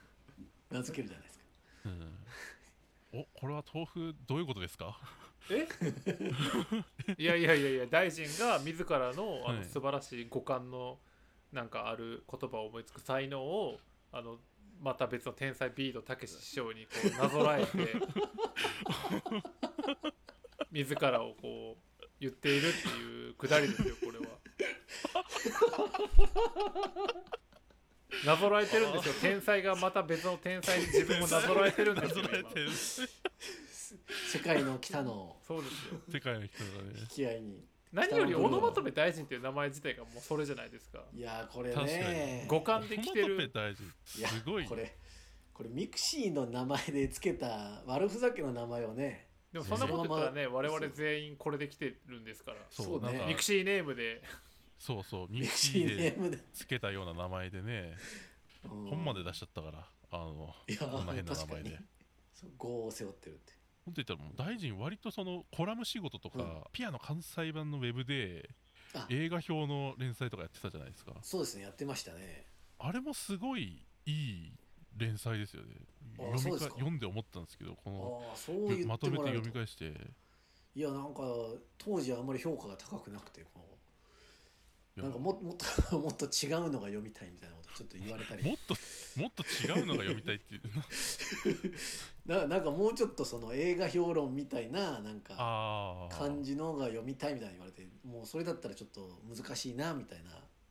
[0.71, 1.45] 名付けるじゃないですか。
[1.87, 4.97] うん、おこれは豆腐どういうことですか？
[5.51, 5.69] え？
[7.19, 9.65] いやいやいやいや大臣が自らのあのはい。
[9.65, 10.99] 素晴らしい五感の
[11.53, 13.79] なんかある言葉を思いつく才能を
[14.13, 14.39] あの
[14.81, 17.95] また別の天才ビートたけし師匠にこうなぞらえて
[20.71, 24.27] 自らをこう言っているっていうくだりですよこれは。
[28.25, 29.15] なぞらえてるんですよ。
[29.21, 32.19] 天才がまた別の天才に自分をなぞらえてるんです
[33.03, 33.09] よ
[34.33, 36.01] 世界の北のそうですよ。
[36.11, 37.01] 世界の人がね。
[37.01, 37.65] 引き合いに。
[37.93, 41.05] 何よりオノマトペ大臣っていう名前自体がもうそれじゃないですか。
[41.15, 42.47] いやーこれね。
[42.49, 44.97] 五感で来てトマトるすごいこれ
[45.55, 52.59] これミクシーの名前でつけた悪ふざけの名前をねでもそんなこと言ったらね我々全員これで来てるんですから。
[52.71, 53.25] そうね。
[53.29, 54.23] ミクシーネームで。
[54.79, 57.97] そうそう ミミククシーネシームで、つけたような名前でね。
[58.65, 58.85] うん。
[58.91, 61.79] 本まで出しちゃったからあのいやこんな変な名前で。
[62.35, 63.55] そう業を背負ってるって
[63.87, 66.63] 本当言ったらもう大臣割とそのコラム仕事とか、うん。
[66.73, 68.51] ピアノ関西版のウェブで
[68.95, 69.07] あ。
[69.09, 71.13] 映画表の連載とかやってたじゃないですか。
[71.23, 72.47] そうですねやってましたね。
[72.79, 74.53] あれもすごいいい
[74.97, 75.77] 連載ですよね。
[76.19, 78.23] 読みか読んで思ったんですけどこの
[78.87, 79.95] まとめて読み返して。
[80.75, 81.23] いやなんか
[81.79, 83.76] 当時はあんまり評価が高くなくてこいうや
[84.97, 85.57] なんかももっ
[85.91, 88.43] ともっと違うのが読みたいみたいなことちょっと言われたり。
[88.43, 88.75] もっと
[89.21, 90.63] もっと違うのが読みたいっていう。
[92.25, 100.31] ななんかもうちょっとその映画評論みたいななんかああ感じのが読みたいみたいに言われてもうそれだったらちょっと難しいなみたいな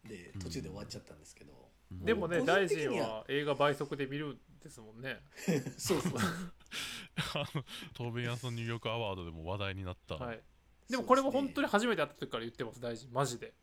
[0.09, 1.53] で途中で終わっちゃったんですけど、
[1.91, 2.03] うん。
[2.03, 5.21] でもね大臣は映画倍速で見るんですもんね。
[5.77, 6.13] そうそう。
[7.93, 10.41] トーベン・ヤンソン・ニューヨーク・アワードでも話題になった、はい。
[10.89, 13.53] でもこれも本当に初めて会った時から言ってます大臣マジで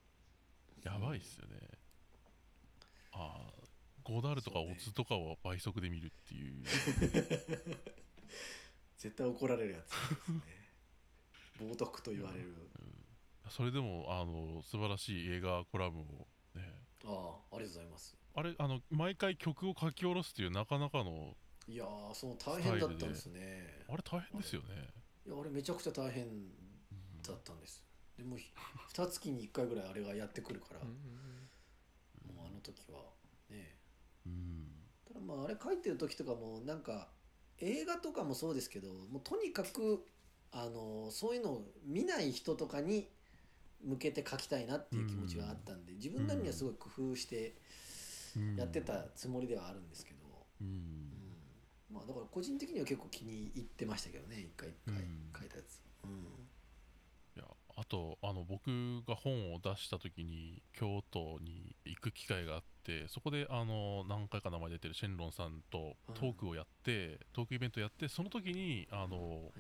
[0.84, 1.56] やばいっすよね。
[3.12, 3.52] ああ
[4.04, 6.62] ゴダールとかオツとかを倍速で見るっていう。
[8.98, 10.40] 絶対怒られるやつですね。
[11.60, 12.54] 冒涜と言われる、
[13.50, 16.04] それでもあの素晴らしい映画コラムを
[16.54, 16.82] ね。
[17.04, 18.16] ああありがとうございます。
[18.34, 21.36] あれあの毎回曲を書き下ろすっていうなかなかの
[21.68, 23.84] いやーその大変だったんですね。
[23.88, 24.88] あれ大変ですよね。
[25.26, 26.26] いやあれめちゃくちゃ大変
[27.22, 27.84] だったんです
[28.18, 28.52] でもひ
[28.88, 33.00] 二月に1回ぐらいあれがやってくるから、もうあの時は
[33.50, 33.74] ね
[34.26, 34.66] うん。
[35.08, 37.08] ただまああれ書いてる時とかもなんか
[37.58, 40.04] 映画とかもそうですけどもうとにかく
[40.52, 43.08] あのそういうのを見ない人とかに
[43.82, 47.56] 向けて書きたいなっていう気持ちがあったんで、自分なりにはすごい工夫して
[48.36, 50.18] うんやってたつもりではあるんですけど、
[50.60, 50.66] うん。
[50.68, 51.94] うん。
[51.94, 55.32] まあだから個人的には結構気に入ってましたけどね一回一回うん。
[55.38, 56.26] 書いたやつ、うん
[57.82, 58.70] ああとあの僕
[59.08, 69.50] が本を出した時に京都に行く機会があってそこであの何回か名前出てるシェンロンさんとトークをやって、トークイベントやってその時にあの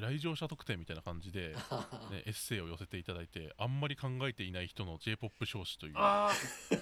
[0.00, 1.54] 来場者特典みたいな感じで、
[2.10, 5.92] ね、エッセイを寄せていただいてあんまり考えていない人の j p o p 少子という。
[5.96, 6.30] あ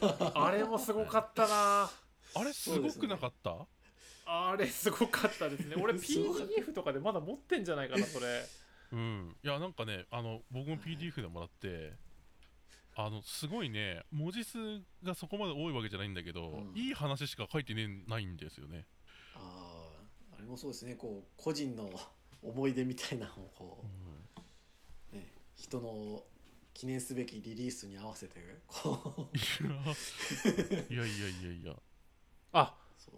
[0.01, 1.91] あああれもすごかったな。
[2.45, 3.67] れすごくなかった、
[4.27, 5.75] あれすごかったですね。
[5.77, 8.45] 俺 PDF とかでまだ持ってんじゃないかなそれ
[8.93, 11.93] うん、いやなんかねあの僕も PDF でもらって
[12.97, 14.59] あのすごいね文字数
[15.03, 16.79] がそこまで多いわけじゃないんだけど、うん。
[16.79, 18.87] いい話しか書いてねないんですよね。
[19.35, 19.39] あ
[20.33, 21.89] ああれもそうですねこう個人の
[22.43, 23.85] 思い出みたいなのをこ
[25.13, 26.23] う、ね、人の
[26.75, 29.37] 記念すべきリリースに合わせてこう。
[30.93, 31.09] いやいやい
[31.45, 31.75] やいや。
[32.53, 32.77] あ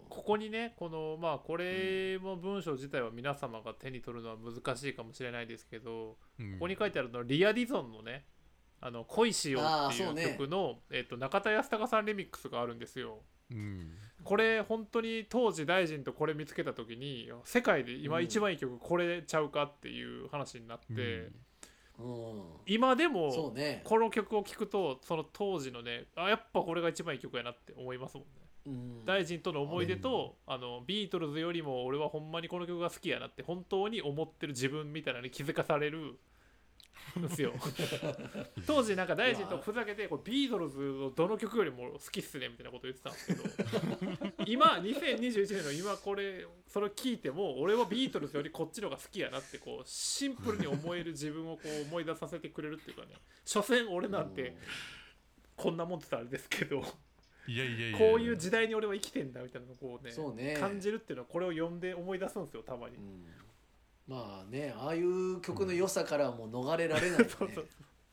[0.09, 6.53] ここにねこのまあこれも文章自体は皆様が手に取るのは難しいかもしれないですけど、うん。
[6.53, 8.25] ここに書いてあるのはリア・ディゾンのね
[8.79, 13.23] 「あの恋しよう」っていう曲の、えっと中田康隆さんレミックスがあるんですよ。
[13.51, 13.91] うん。
[14.23, 21.29] これ本当に当時大臣とこれ見つけた時に世界で今一番いい曲これちゃうかっていう話になって、
[21.99, 22.43] うん。
[22.65, 28.42] 今でもね、この曲を聴くとその当時のねあやっぱこれが一番いい曲やなって思いますもんね。
[28.65, 36.17] うん、大臣との思い出と、あのビートルズよりも俺はほんまにこの曲が好きやなって本当に思ってる自分みたいなのに気づかされる
[37.19, 37.53] んですよ。
[38.65, 53.15] 当時なんか大臣とふざけてこれビートルズのどの曲よりも好きっすねみたいなこと言ってたんですけど 今2021年の今これそれを聞いても俺はビートルズよりこっちの方が好きやなってこうシンプルに思える自分をこう思い出させてくれるっていうかね。
[53.43, 54.55] 所詮俺なんて
[55.55, 56.83] こんなもんって言ったらあれですけど
[57.47, 60.55] いやいやいやこういう時代に俺は生きてんだみたいなのをこうねそうね。
[60.59, 62.95] 感じるっていうのはこれを読んで思い出すんですよたまに。
[62.95, 62.99] う。
[62.99, 63.25] ん。
[64.07, 67.25] まあねああいう曲の良さからはもう逃れられないよね。
[67.29, 67.67] そうそう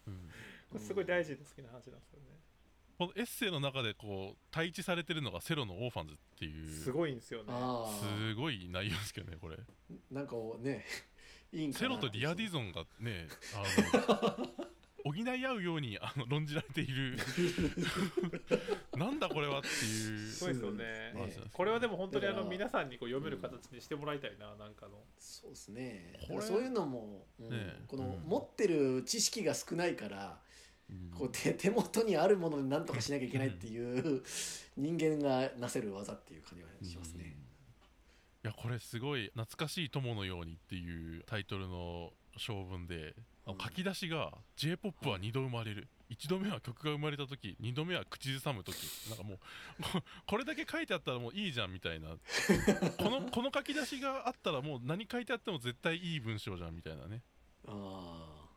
[0.09, 0.11] う。
[0.11, 0.29] ん。
[0.71, 2.27] これすごい大事で好きな話なんですよね。
[2.99, 6.69] このエッセイの中でこう対置されてるのが cero の Orphans っていう。
[6.69, 7.47] すごいんですよね。
[7.49, 9.57] あすごい内容ですけどねこれ。
[9.57, 9.61] あ
[10.11, 10.85] なんかね
[11.53, 14.49] いいんか cero とリア・ディゾンがねあの
[15.03, 17.16] 補い合うようにあの論じられている
[19.01, 20.29] なんだこれはっていう。
[20.29, 20.85] すごいですよね。
[21.15, 21.35] ね。
[21.53, 24.99] これはでも本当にあの皆さんにこう読める形にしてもらいたいな、なんかの。
[25.19, 26.13] そうですね。
[26.41, 27.57] そういうのも、うんね
[27.89, 28.29] この、うん。
[28.29, 30.39] 持ってる知識が少ないから
[30.91, 31.11] うん。
[31.19, 34.23] こう手手元にあるもので何とかしなきゃいけないっていう
[34.77, 37.37] 人間がなせる技っていう感じがしますね。
[38.45, 43.15] いやこれすごい懐かしい友のようにっていうタイトルの小文で、
[43.47, 48.77] 書き出しが j p o p は2度生まれる1度目は曲が生まれた時2度目は口ずさむ時。
[49.09, 49.38] なんかもう
[49.83, 52.09] こ これだけ書いてあったらもういいじゃんみたいな。
[52.99, 57.23] この この書き出しがあったらもう何書いてあっても絶対いい文章じゃんみたいなね。
[57.66, 58.49] ああ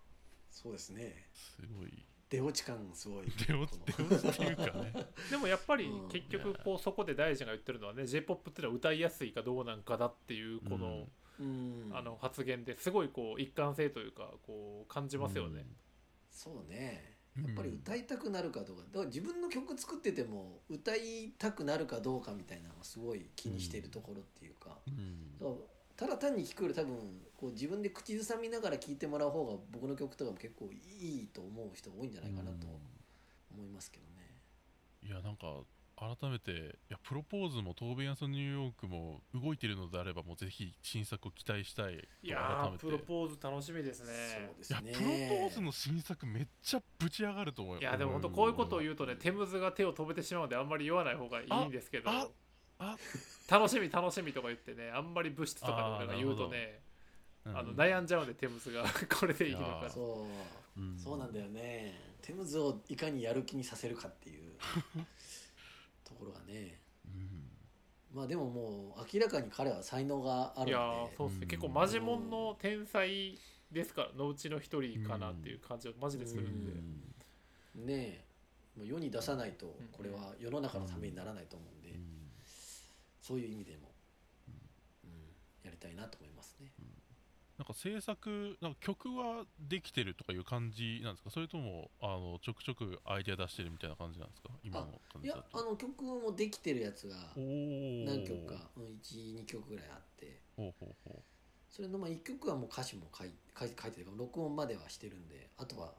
[0.50, 1.28] そうですね。
[1.32, 2.06] すごい。
[2.30, 3.28] 出落ち感すごい。
[3.48, 4.10] 出落ちこの。
[4.10, 5.08] 出落ちっていうかね。
[5.30, 6.10] でもやっぱりうん。
[6.10, 11.08] 結局こうそこで大臣が言ってるのはね J−POP っていうのは歌いやすいかどうなんかだっていうこの,、
[11.40, 11.92] うん。
[11.94, 15.68] あの発言ですごいこう一貫性というかこう感じますよね。
[16.32, 17.04] そうね。
[17.08, 18.84] うんやっぱり歌いたくなるかどうか。
[18.92, 25.40] だから自分の曲作ってても歌いたくなるかどうかみたいなのがすごい気にしているところっていうか、うん。
[25.40, 25.58] だから
[25.96, 26.96] ただ単に聴くより多分
[27.36, 32.68] こう自分で口ずさみながら聴いてもらう方が僕の曲とかも結構いいと思う人が多いんじゃないかなと
[33.52, 34.14] 思いますけどね。
[35.04, 35.62] いやなんか
[35.96, 36.56] 改めてい
[36.90, 44.12] やプロポーズも東弁アソニューヨークも動いてるのであればもうぜひ新作を期待したいいやプロポーズ楽しみですね。
[44.12, 45.30] いやそうですね。
[45.30, 47.82] プロポーズの新作めっちゃぶち上がると思うよ。
[47.82, 52.28] いやでも本当こういうことを言うとねテムズが手を止めてしまうのであんまり言わない方がいいんですけどあ
[52.80, 52.98] あ
[53.50, 56.80] 楽しみ楽しみとか言ってねあんまり物質とか言うとね
[57.46, 57.58] うん。
[57.58, 58.84] あの悩んじゃうんでテムズが
[59.20, 60.26] これでいいのいやかそ
[60.78, 60.82] う。
[60.82, 60.98] うん。
[60.98, 61.94] そうなんだよね。
[62.22, 64.54] テムズをいかにやる気にさせるかっていう。
[64.54, 65.00] と
[66.24, 66.80] ころがね。
[67.06, 67.50] うん。
[68.14, 71.16] まあでももう明らかに彼は才能があるいやので。
[71.16, 71.40] ーそうっすね。
[71.44, 71.48] うん。
[71.50, 73.38] 結構マジモンの天才
[73.72, 76.72] ですからのうちの一人かなっていう感じはマジでするんで。
[77.76, 78.26] ねえ。
[78.78, 79.70] もう世に出さないとん。
[79.92, 82.04] これは世の中のためにならないと思うんで、うん。
[83.22, 83.90] そういう意味でも、
[85.06, 85.12] うん、
[85.64, 86.33] やりたいなと思います。
[86.33, 86.33] ね。
[87.64, 91.30] なんか制作なんか曲はできてるとかいう感じなんですか？
[91.30, 94.50] それともあのちょくちょくアイデア出してるみたいな感じなんですか？
[94.66, 95.60] 今の感いやじだと。
[95.60, 100.42] あの曲もできてるやつが何曲か、うん、12曲ぐらいあって。
[100.58, 101.24] ほうほうほ
[101.70, 105.94] それのまあ1曲はもう歌詞も書い書い書いてるから録音まではしてるんであとは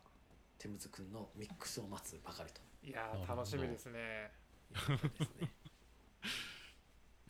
[0.58, 2.60] テムズくんのミックスを待つばかりと。
[2.86, 4.30] いや楽しみですね。
[4.70, 5.48] ですね。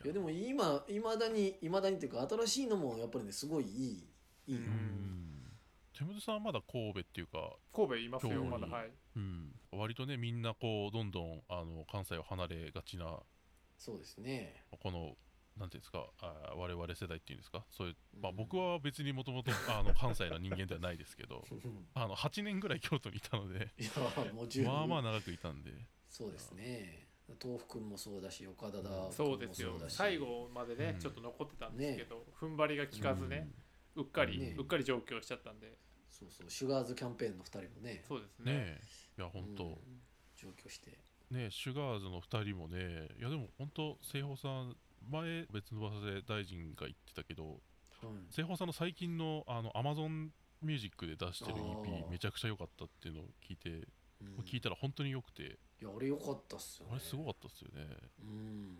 [0.05, 4.05] いやでも今いまだにいまだにっていうか新しいのもやっぱりねすごいいい
[4.47, 5.30] いい、ううん
[5.97, 8.90] 手元さんはまだ神戸っていうか、神戸いますよまだはい。
[9.16, 13.20] うん、割とねみんなこうどんどんあの関西を離れがちな
[13.78, 14.64] そうですね。
[14.82, 15.16] この
[15.57, 17.64] なんていうんですかあー我々世代っていうんですか？
[17.70, 19.53] そういう、まあ、うん僕は別にもともと
[19.97, 21.45] 関西の人間ではないですけど
[21.95, 23.90] あの8年ぐらい京都にいたのでいや
[24.32, 24.72] もう十分。
[24.72, 25.70] まあまあ長くいたんで。
[26.09, 27.07] そうですね。
[27.42, 29.78] 豆腐くんもそうだし岡田だ君もそうですよ。
[29.88, 31.01] 最後までね、うん。
[31.01, 33.64] ちょっと残ってたんですけど、踏ん張りが効かずね、う
[34.03, 34.55] っかり、ね。
[34.59, 35.78] うっかり上京しちゃったんで。
[36.11, 36.51] そうそう。
[36.51, 38.03] シュガーズキャンペーンの2人もね。
[38.07, 38.53] そうですうんね。
[38.53, 38.82] ねえ。
[39.18, 40.03] いや本当、うん。
[40.36, 40.99] 上京して。
[41.30, 43.09] ねシュガーズの2人もね。
[43.18, 44.76] いやでも本当西宝さん
[45.11, 47.61] 前別の場所で大臣が言ってたけど
[48.03, 50.30] うん西宝さんの最近のあの Amazon
[50.62, 53.86] ミュージックで出してるあ EP ーめちゃくちゃ良かったっていうのを聞いて、
[54.22, 54.45] うん。
[54.45, 55.42] 聞いたら本当に良くて。
[55.42, 56.92] いやあれ良かったっすよね。
[56.92, 57.86] あれすごかったっすよね。
[58.22, 58.78] うん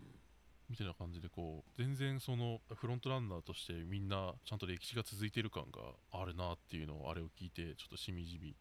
[0.69, 8.55] みたいな感じでこう全然そのフロントランナーとしてみんなちゃんと歴史が続いてる感があるなっていうのをあれを聞いてちょっとしみじみ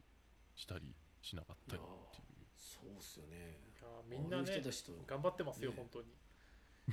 [0.55, 2.24] したりしなかったりっていう。
[2.57, 3.59] そうっすよね。
[3.64, 4.92] いやみんなああいうね人たちと。
[5.07, 5.76] 頑張ってますよ、ね。
[5.76, 6.07] 本当に。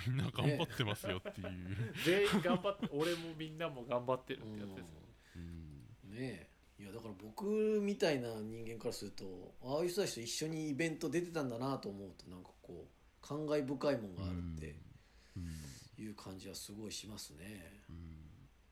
[0.07, 1.49] みんな頑張ってますよっていう、
[2.05, 5.16] 全員頑張って俺もみんなも頑張ってるってやつですよね。
[5.36, 6.12] うん。
[6.12, 6.18] ね。
[6.18, 7.45] えいやだから僕
[7.82, 14.72] みたいな人間からするとああいう人たちと一緒にイベント出てたんだなと思うとなんかこう感慨深いもんがあるって。
[14.72, 14.91] うん
[16.02, 17.84] いう感じはすごいしますね。
[17.89, 18.18] うん。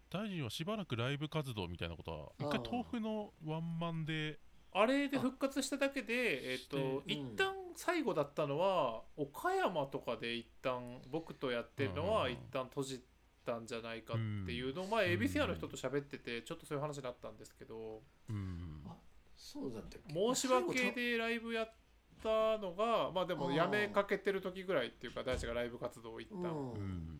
[0.09, 2.49] 大臣はしばらくライブ活動みたいなことは一あ。
[2.49, 4.39] 回ー豆腐のワンマンで
[4.71, 13.03] あれで復活しただけで、えっとして一旦最後だったのは岡山とかで一旦僕とやってるのはうん一旦閉じ
[13.45, 14.89] たんじゃないかっていうのをん。
[14.89, 18.01] 前エビス屋の人と喋っててちょっとそういう話になったんですけど。
[18.29, 18.83] うん。
[18.87, 18.95] あ
[19.35, 20.13] そうだったっけ？
[20.13, 21.73] 申し訳でライブやっ
[22.21, 27.18] たのがまあでもやめかけてる時ぐらいっていうか大地がライブ活動を一旦、うん、うんうん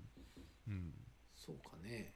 [1.50, 2.14] そうかね。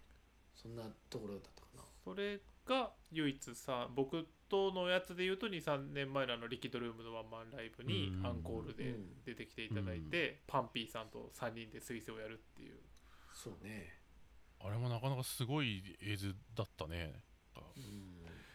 [0.53, 1.81] そんなところだったかな。
[2.03, 8.25] それが唯一さ僕とのやつで言うと23年前のあのリキッドルームのワンマンライブにうん。
[8.25, 12.77] アンコールで出てきていただいて、パンピーさんと3人で彗星をやるっていう。
[13.33, 13.89] そうね。
[14.59, 17.23] あれもなかなかすごい映像だったね。
[17.55, 18.13] うん。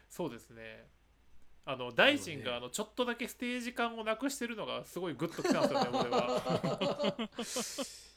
[0.09, 0.87] そうですね。
[1.71, 7.29] あの大臣があのちょっとだけステージ感をなくしてるのがすごいグッときたんですよね俺は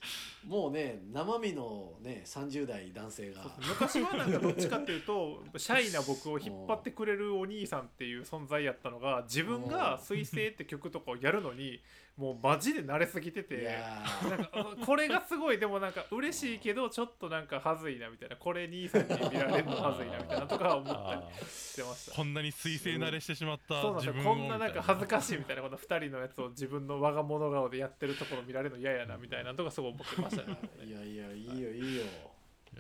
[0.48, 3.46] もうね生身のね30代男性が。
[3.60, 11.82] 昔はなんかどっちかっていうとシャイな僕を引っ張ってくれるお兄さんっていう存在やったのが自分が「彗星」って曲とかをやるのに
[12.18, 18.36] もうマジで慣れすぎていてやなんかこれがすごいでもなんか嬉しいけどちょっとなんかはずいなみたいな。
[18.36, 22.16] これ兄さんに見られるのはずいなみたいなとか思ったりしてました。
[22.16, 30.58] こんなに彗星慣れしてしまったそうなんです自分をよこんななんか恥ずかしいみみたいなこの2人のやつを自分の我が物顔でやってるところ見られるの嫌やなみたいなとかすごい思ってましたね。
[30.80, 32.04] ーいやいやいいよいいよ。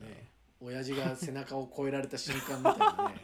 [0.01, 3.16] ね親父が背中を越えられた瞬間みたいなね。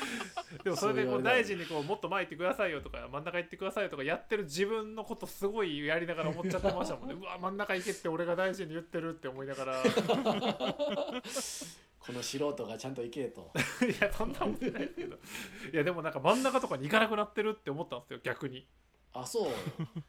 [0.64, 7.14] でもそれでこそう大臣にこうもっと前行ってくださいよとか真ん中行ってくださいよとかやってる自分のことすごいやりながら思っちゃってましたもんね。
[7.20, 9.82] うわ真ん中行けって俺が大臣に言ってるって思いながら。
[9.82, 9.84] い
[11.98, 13.52] この素人がちゃんと行けと。
[14.00, 15.16] やそんな思ってないですけど。
[15.16, 18.66] いやでもなんか真ん中とかに行かなくなってるって思ったんですよ逆に。
[19.12, 19.52] あそう。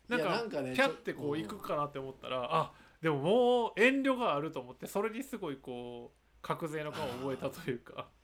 [0.08, 2.72] なんかなんかねピャってこう行くかなって思ったら、あ
[3.02, 8.08] でももう遠慮があると思ってそれにすごいこう覚醒の感を覚えたというか。
[8.14, 8.20] うん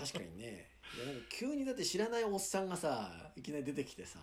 [0.00, 0.68] 確かにね。
[0.96, 4.18] いやなんか急にだって知らないおっさんがさいきなり出てきてさ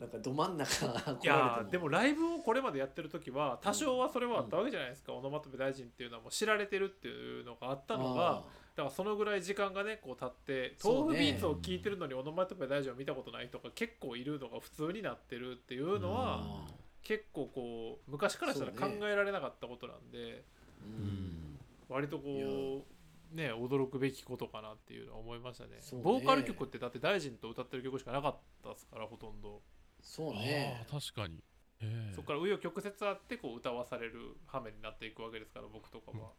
[0.00, 1.18] なんかど真ん中来られても。
[1.22, 8.34] いやーでもライブをこれまでやってる時は多少はそれはあったわけじゃないですか、オノマトペ大臣っていうのはもう知られてるっていうのがあったのがあ
[8.76, 16.66] だからそのぐらい時間がねこう経って豆腐ビーツを聞いてるのにオノマトペ大臣を見たことないとか結構いるのが普通になってるっていうのはあ
[17.02, 21.04] 結構こう昔からしたら考えられなかったことなんで、ーううん
[21.49, 21.49] ん
[21.90, 22.86] 割とこ
[23.32, 25.70] うね驚くべきことかなっていうのは思いましたね。
[25.76, 26.02] ね。
[26.02, 29.60] ボーカル曲ってだって大臣と歌ってる曲しかなかったですからほとんど、
[30.00, 31.42] そうあねー確かに。
[31.80, 32.14] ええ。
[32.14, 36.30] そこから紆余曲折あってこう歌わされる羽目になっていくわけですから僕とかは、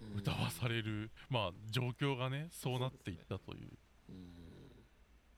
[0.00, 0.18] うん。
[0.18, 3.70] 歌わされるまあ状況がねそうなっていったという。
[4.08, 4.52] うん。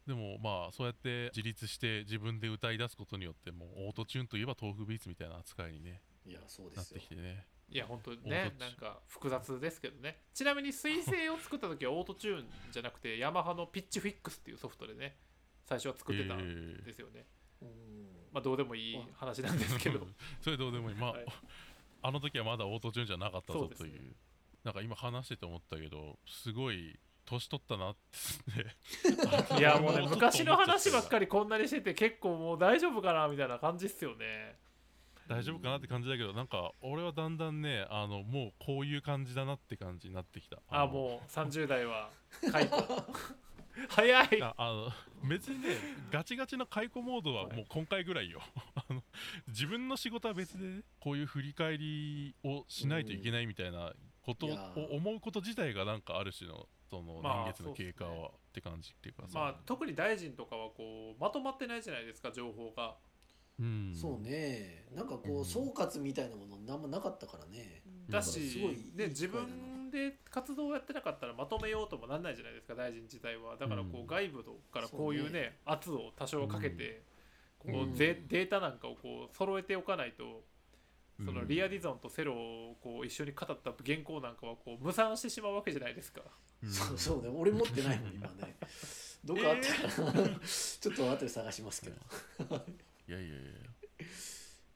[0.06, 10.18] でもまあそうやって自立して自分で歌い出すことによってもうオートチューンといえば tofubeats みたいな扱いに、ね、いやそうでなってきてねいや本当ねなんか複雑ですけどね。
[10.32, 15.16] ちなみに水星を作った時はオートチューンじゃなくてヤマハのピッチフィックスっていうソフトでね
[15.66, 17.24] 最初は作ってたんえですよね、
[17.62, 17.68] うん。
[18.32, 20.06] まあどうでもいい話なんですけど。
[20.40, 20.96] それどうでもいい。
[20.96, 21.26] まあ、はい。
[22.02, 23.90] あの時はまだオートチューンじゃなかったぞそうですね。
[23.90, 24.14] という
[24.64, 27.96] なんか今話してて思ったけどすごい年取ったなっ
[29.50, 29.58] て。
[29.58, 34.58] いやもうね 昔の話ばっかりりこんなにしてて結構もう大丈夫かなみたいな感じっすよね
[35.28, 40.56] 大丈夫かなって感じだけどなんか俺はだんだんねあのもうこういう感じだなって感じになってきた。
[40.56, 42.10] のあもう30代は
[42.50, 42.76] 解雇。
[43.88, 44.42] 早い。
[44.42, 44.92] ああの
[45.28, 45.76] 別にね
[46.10, 48.40] ガチガチの解雇モードはもう今回ぐらいよ。
[48.74, 49.02] あの
[49.48, 54.50] 自分の仕事は別でねこういう振り返りをしないといけないみたいなことを
[54.92, 62.96] 思うこと自体がなんかある種のそのまあ年月の経過そうっすはって感じっていうかさ、まあ特に大臣とかはこうまとまってないじゃないですか情報が
[63.58, 64.86] うん、そうね。
[64.94, 65.40] なんかこうん。
[65.40, 67.82] う総括みたいなものなんもなかったからね。
[68.08, 69.06] だすしごいいい機会だな。
[69.06, 73.56] で自分で活動をやってなかったらまとめようともなんないじゃないですか大臣自体は。
[73.56, 74.04] だからこうん。
[74.04, 77.02] う外部からこういうそうね圧を多少かけて
[77.58, 77.92] こうん。
[77.92, 80.44] うデデータなんかをこう揃えておかないと
[81.24, 86.22] そのリアディズゾンとセロをこう一緒に語った原稿なんかはこう無産してしまうわけじゃないですか。
[86.64, 87.28] そうそうね。
[87.28, 88.56] 俺持ってないもん今ね。
[89.24, 91.96] どこあったかな、ちょっと後で探しますけど
[93.08, 93.34] いやいやいや。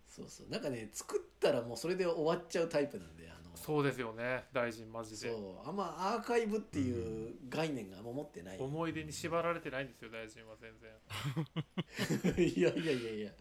[0.06, 0.48] そうそう。
[0.50, 4.44] なんかね作ったらもうそれで終わっちゃうタイプなんであのそうですよね。
[4.52, 5.30] 大臣マジで。
[5.30, 5.68] そう。
[5.68, 12.44] あんまアーカイブっていう概念があんま持ってない、思い出に縛られてないんですよ大臣は全然。
[12.46, 13.32] いやいやいやいや。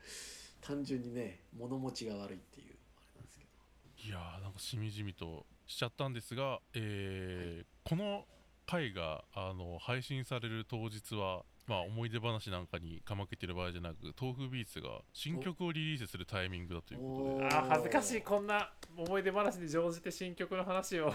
[0.61, 4.07] 単純にね物持ちが悪いっていうあれなんですけど。
[4.07, 8.25] いやーなんかしみじみとしちゃったんですが、えーこの
[8.65, 17.45] 回があの配信される当日は、まあ、思い出話なんかにかまけてる場合じゃなく豆腐ビーツが新曲をリリースするタイミングだということで。
[17.45, 18.21] おあー恥ずかしい。
[18.21, 21.13] こんな思い出話に乗じて新曲の話を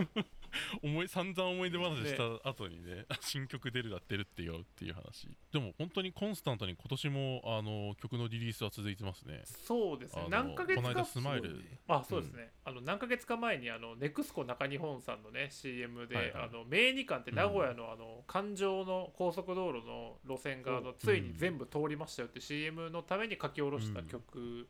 [0.82, 5.28] 思い散々思い出話した後にね新曲出るだってるってよっていう話。
[5.52, 9.42] でも本当にコンスタントに今年もあの曲のリリースは続いてますね。
[9.44, 10.26] そうですね。
[10.28, 11.62] 何ヶ月この間かスマイル。
[11.88, 16.42] あそうですね、あの何ヶ月か前にあのネクスコ中日本さんのね CM で、はいはい。
[16.44, 20.96] あの名二館って名古屋の,、あの環状の高速道路の路線があのうん。
[20.98, 24.68] ついに全部通りましたよって CM のために書き下ろした曲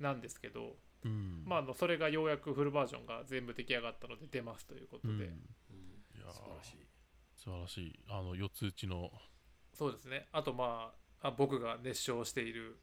[0.00, 0.74] なんですけど、うん
[1.44, 5.20] まあ、あのそれがようやくフルバージョンが全部出来上がったので出ますということで、うん。
[5.20, 5.30] いうん。
[6.20, 6.32] やー。
[6.32, 6.76] 素晴らしい。
[7.36, 8.00] 素晴らしい。
[8.08, 9.10] あの四つ打ちの。
[9.74, 10.28] そうですね。
[10.32, 12.78] あとまああ僕が熱唱している。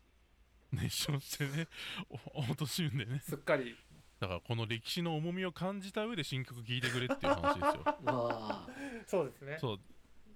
[0.71, 1.67] 熱唱してね。
[2.33, 3.19] おお年んでね。
[3.19, 3.75] すっかり。
[4.19, 7.83] だからこの歴史の重みを感じた上で新曲聴いてくれっていう話ですよ。
[8.03, 8.67] まあ
[9.05, 9.57] そうですね。
[9.59, 9.79] そう。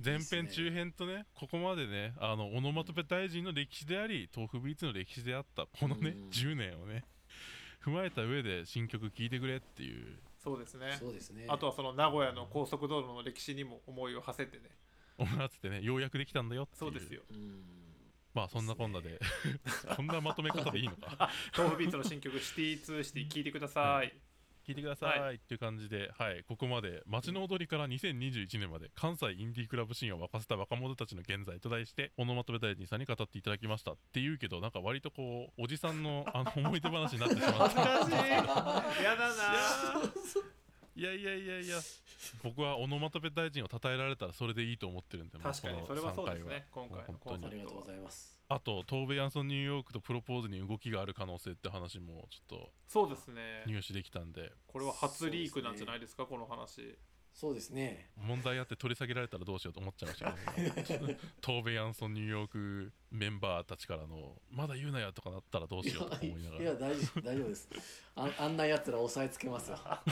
[0.03, 6.29] 前編中編とねここまでねあのオノマトペ大臣の歴史であり豆腐ビーツの歴史であったこのねうん。
[6.29, 7.05] 10年をね
[7.85, 10.17] 踏まえた上で新曲聴いてくれっていう。
[10.41, 10.95] そうですね。
[10.99, 11.45] そうですね。
[11.49, 14.69] あとはその名古屋の高速道路の歴史にも思いを馳せてね。
[15.17, 16.79] 思わせてねようやくできたんだよっていう。
[16.79, 17.21] そうですよ。
[17.29, 17.63] うん。
[18.33, 19.19] まあそんなこんなで。
[19.95, 21.29] こ んなまとめ方でいいのか。
[21.57, 24.13] 豆腐ビーツの新曲「シティ2シティ」聴いてください、
[24.65, 25.35] 聞いてください。
[25.35, 37.83] っていう感じで、はい、ここまで街の踊りから2021年まで関西インディークラブシーンを沸かせた若者たちの現在と題してオノマトペ大臣さんに語っていただきましたっていうけどなんか割とこうおじさんのあの思い出話になってしまっ恥ずた。
[37.83, 39.33] かしいやだな
[40.95, 41.77] いやいやいやいや
[42.43, 46.67] 僕はオノマトペ大臣を称えられたらそれでいいと思ってるんで確かにそれはそう3回ですね。
[46.71, 47.45] 今回本当に。
[47.47, 53.63] ありがとうごはざいますあと東米アンソンニューヨークとプロポーズに動きがある可能性って話もちょっそうですね。
[53.63, 54.51] と入手できたんで。
[54.67, 56.97] これは初リークなんじゃないですかこの話。
[57.33, 58.11] そうですね。
[58.15, 66.63] 問題あって取り下げられたらどうしようと思っちゃいましたけど、ね、 東米アンソンニューヨークメンバーたちからのまだ言うなよとかなったらどういしようとか思いながら。
[66.63, 67.69] やいや大丈夫大丈夫です。
[68.15, 70.03] ああんなやつら押さえつけますよあ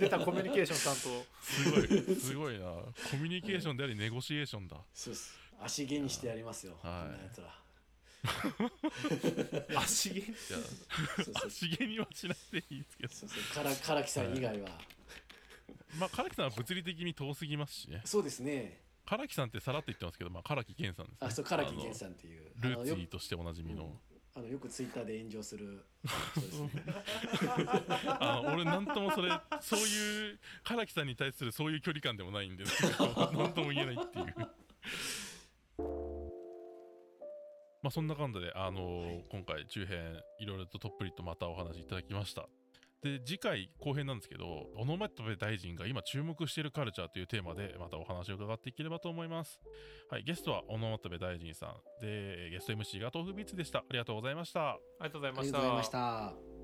[0.00, 2.64] 出たコミュニケーション担当 すごいすごいな。
[3.10, 4.76] コミュニケーションでありネゴシエーションだ。
[4.92, 6.92] そうです足毛にしてやりますよはい。
[6.92, 7.54] あんなやつら。
[9.80, 11.50] 足毛いやそうそう。
[11.50, 13.14] 資源にはしなくていいですけど。
[13.14, 13.42] そうそう。
[13.54, 14.68] から唐木さん以外は。
[15.98, 18.02] まあ唐木さんは物理的に遠すぎますしね。
[18.04, 18.82] そうですね。
[19.06, 22.52] 唐木さんってさらって言ってますけど、まあ、唐木健さんです、ね、あそう唐木健んさんっていう。
[22.56, 23.98] ルーツィーとしておなじみの、
[24.34, 25.66] あのよくツイッターで炎上する。
[25.66, 25.80] ね
[28.20, 29.30] あの俺なんともそれ
[29.60, 32.64] そういう唐木さんに対するそういう距離感でもないんで
[33.32, 34.48] なんとも言えないっていう
[37.82, 39.24] まあそんな感じであのーはい。
[39.30, 42.46] 今回中編いろいろととっぷりとまたお話いただきました。
[43.00, 44.44] で次回後編なんですけど
[44.76, 49.60] オノマトペ大臣が今注目しているカルチャーというテーマでまたお話を伺っていければと思います。
[50.10, 51.74] はいゲストはオノマトペ大臣さん。
[52.04, 53.78] でゲスト MC が豆腐ビーツでした。
[53.78, 54.70] ありがとうございました。
[54.70, 55.52] ありがとうございあました。
[55.52, 56.57] りがとうございました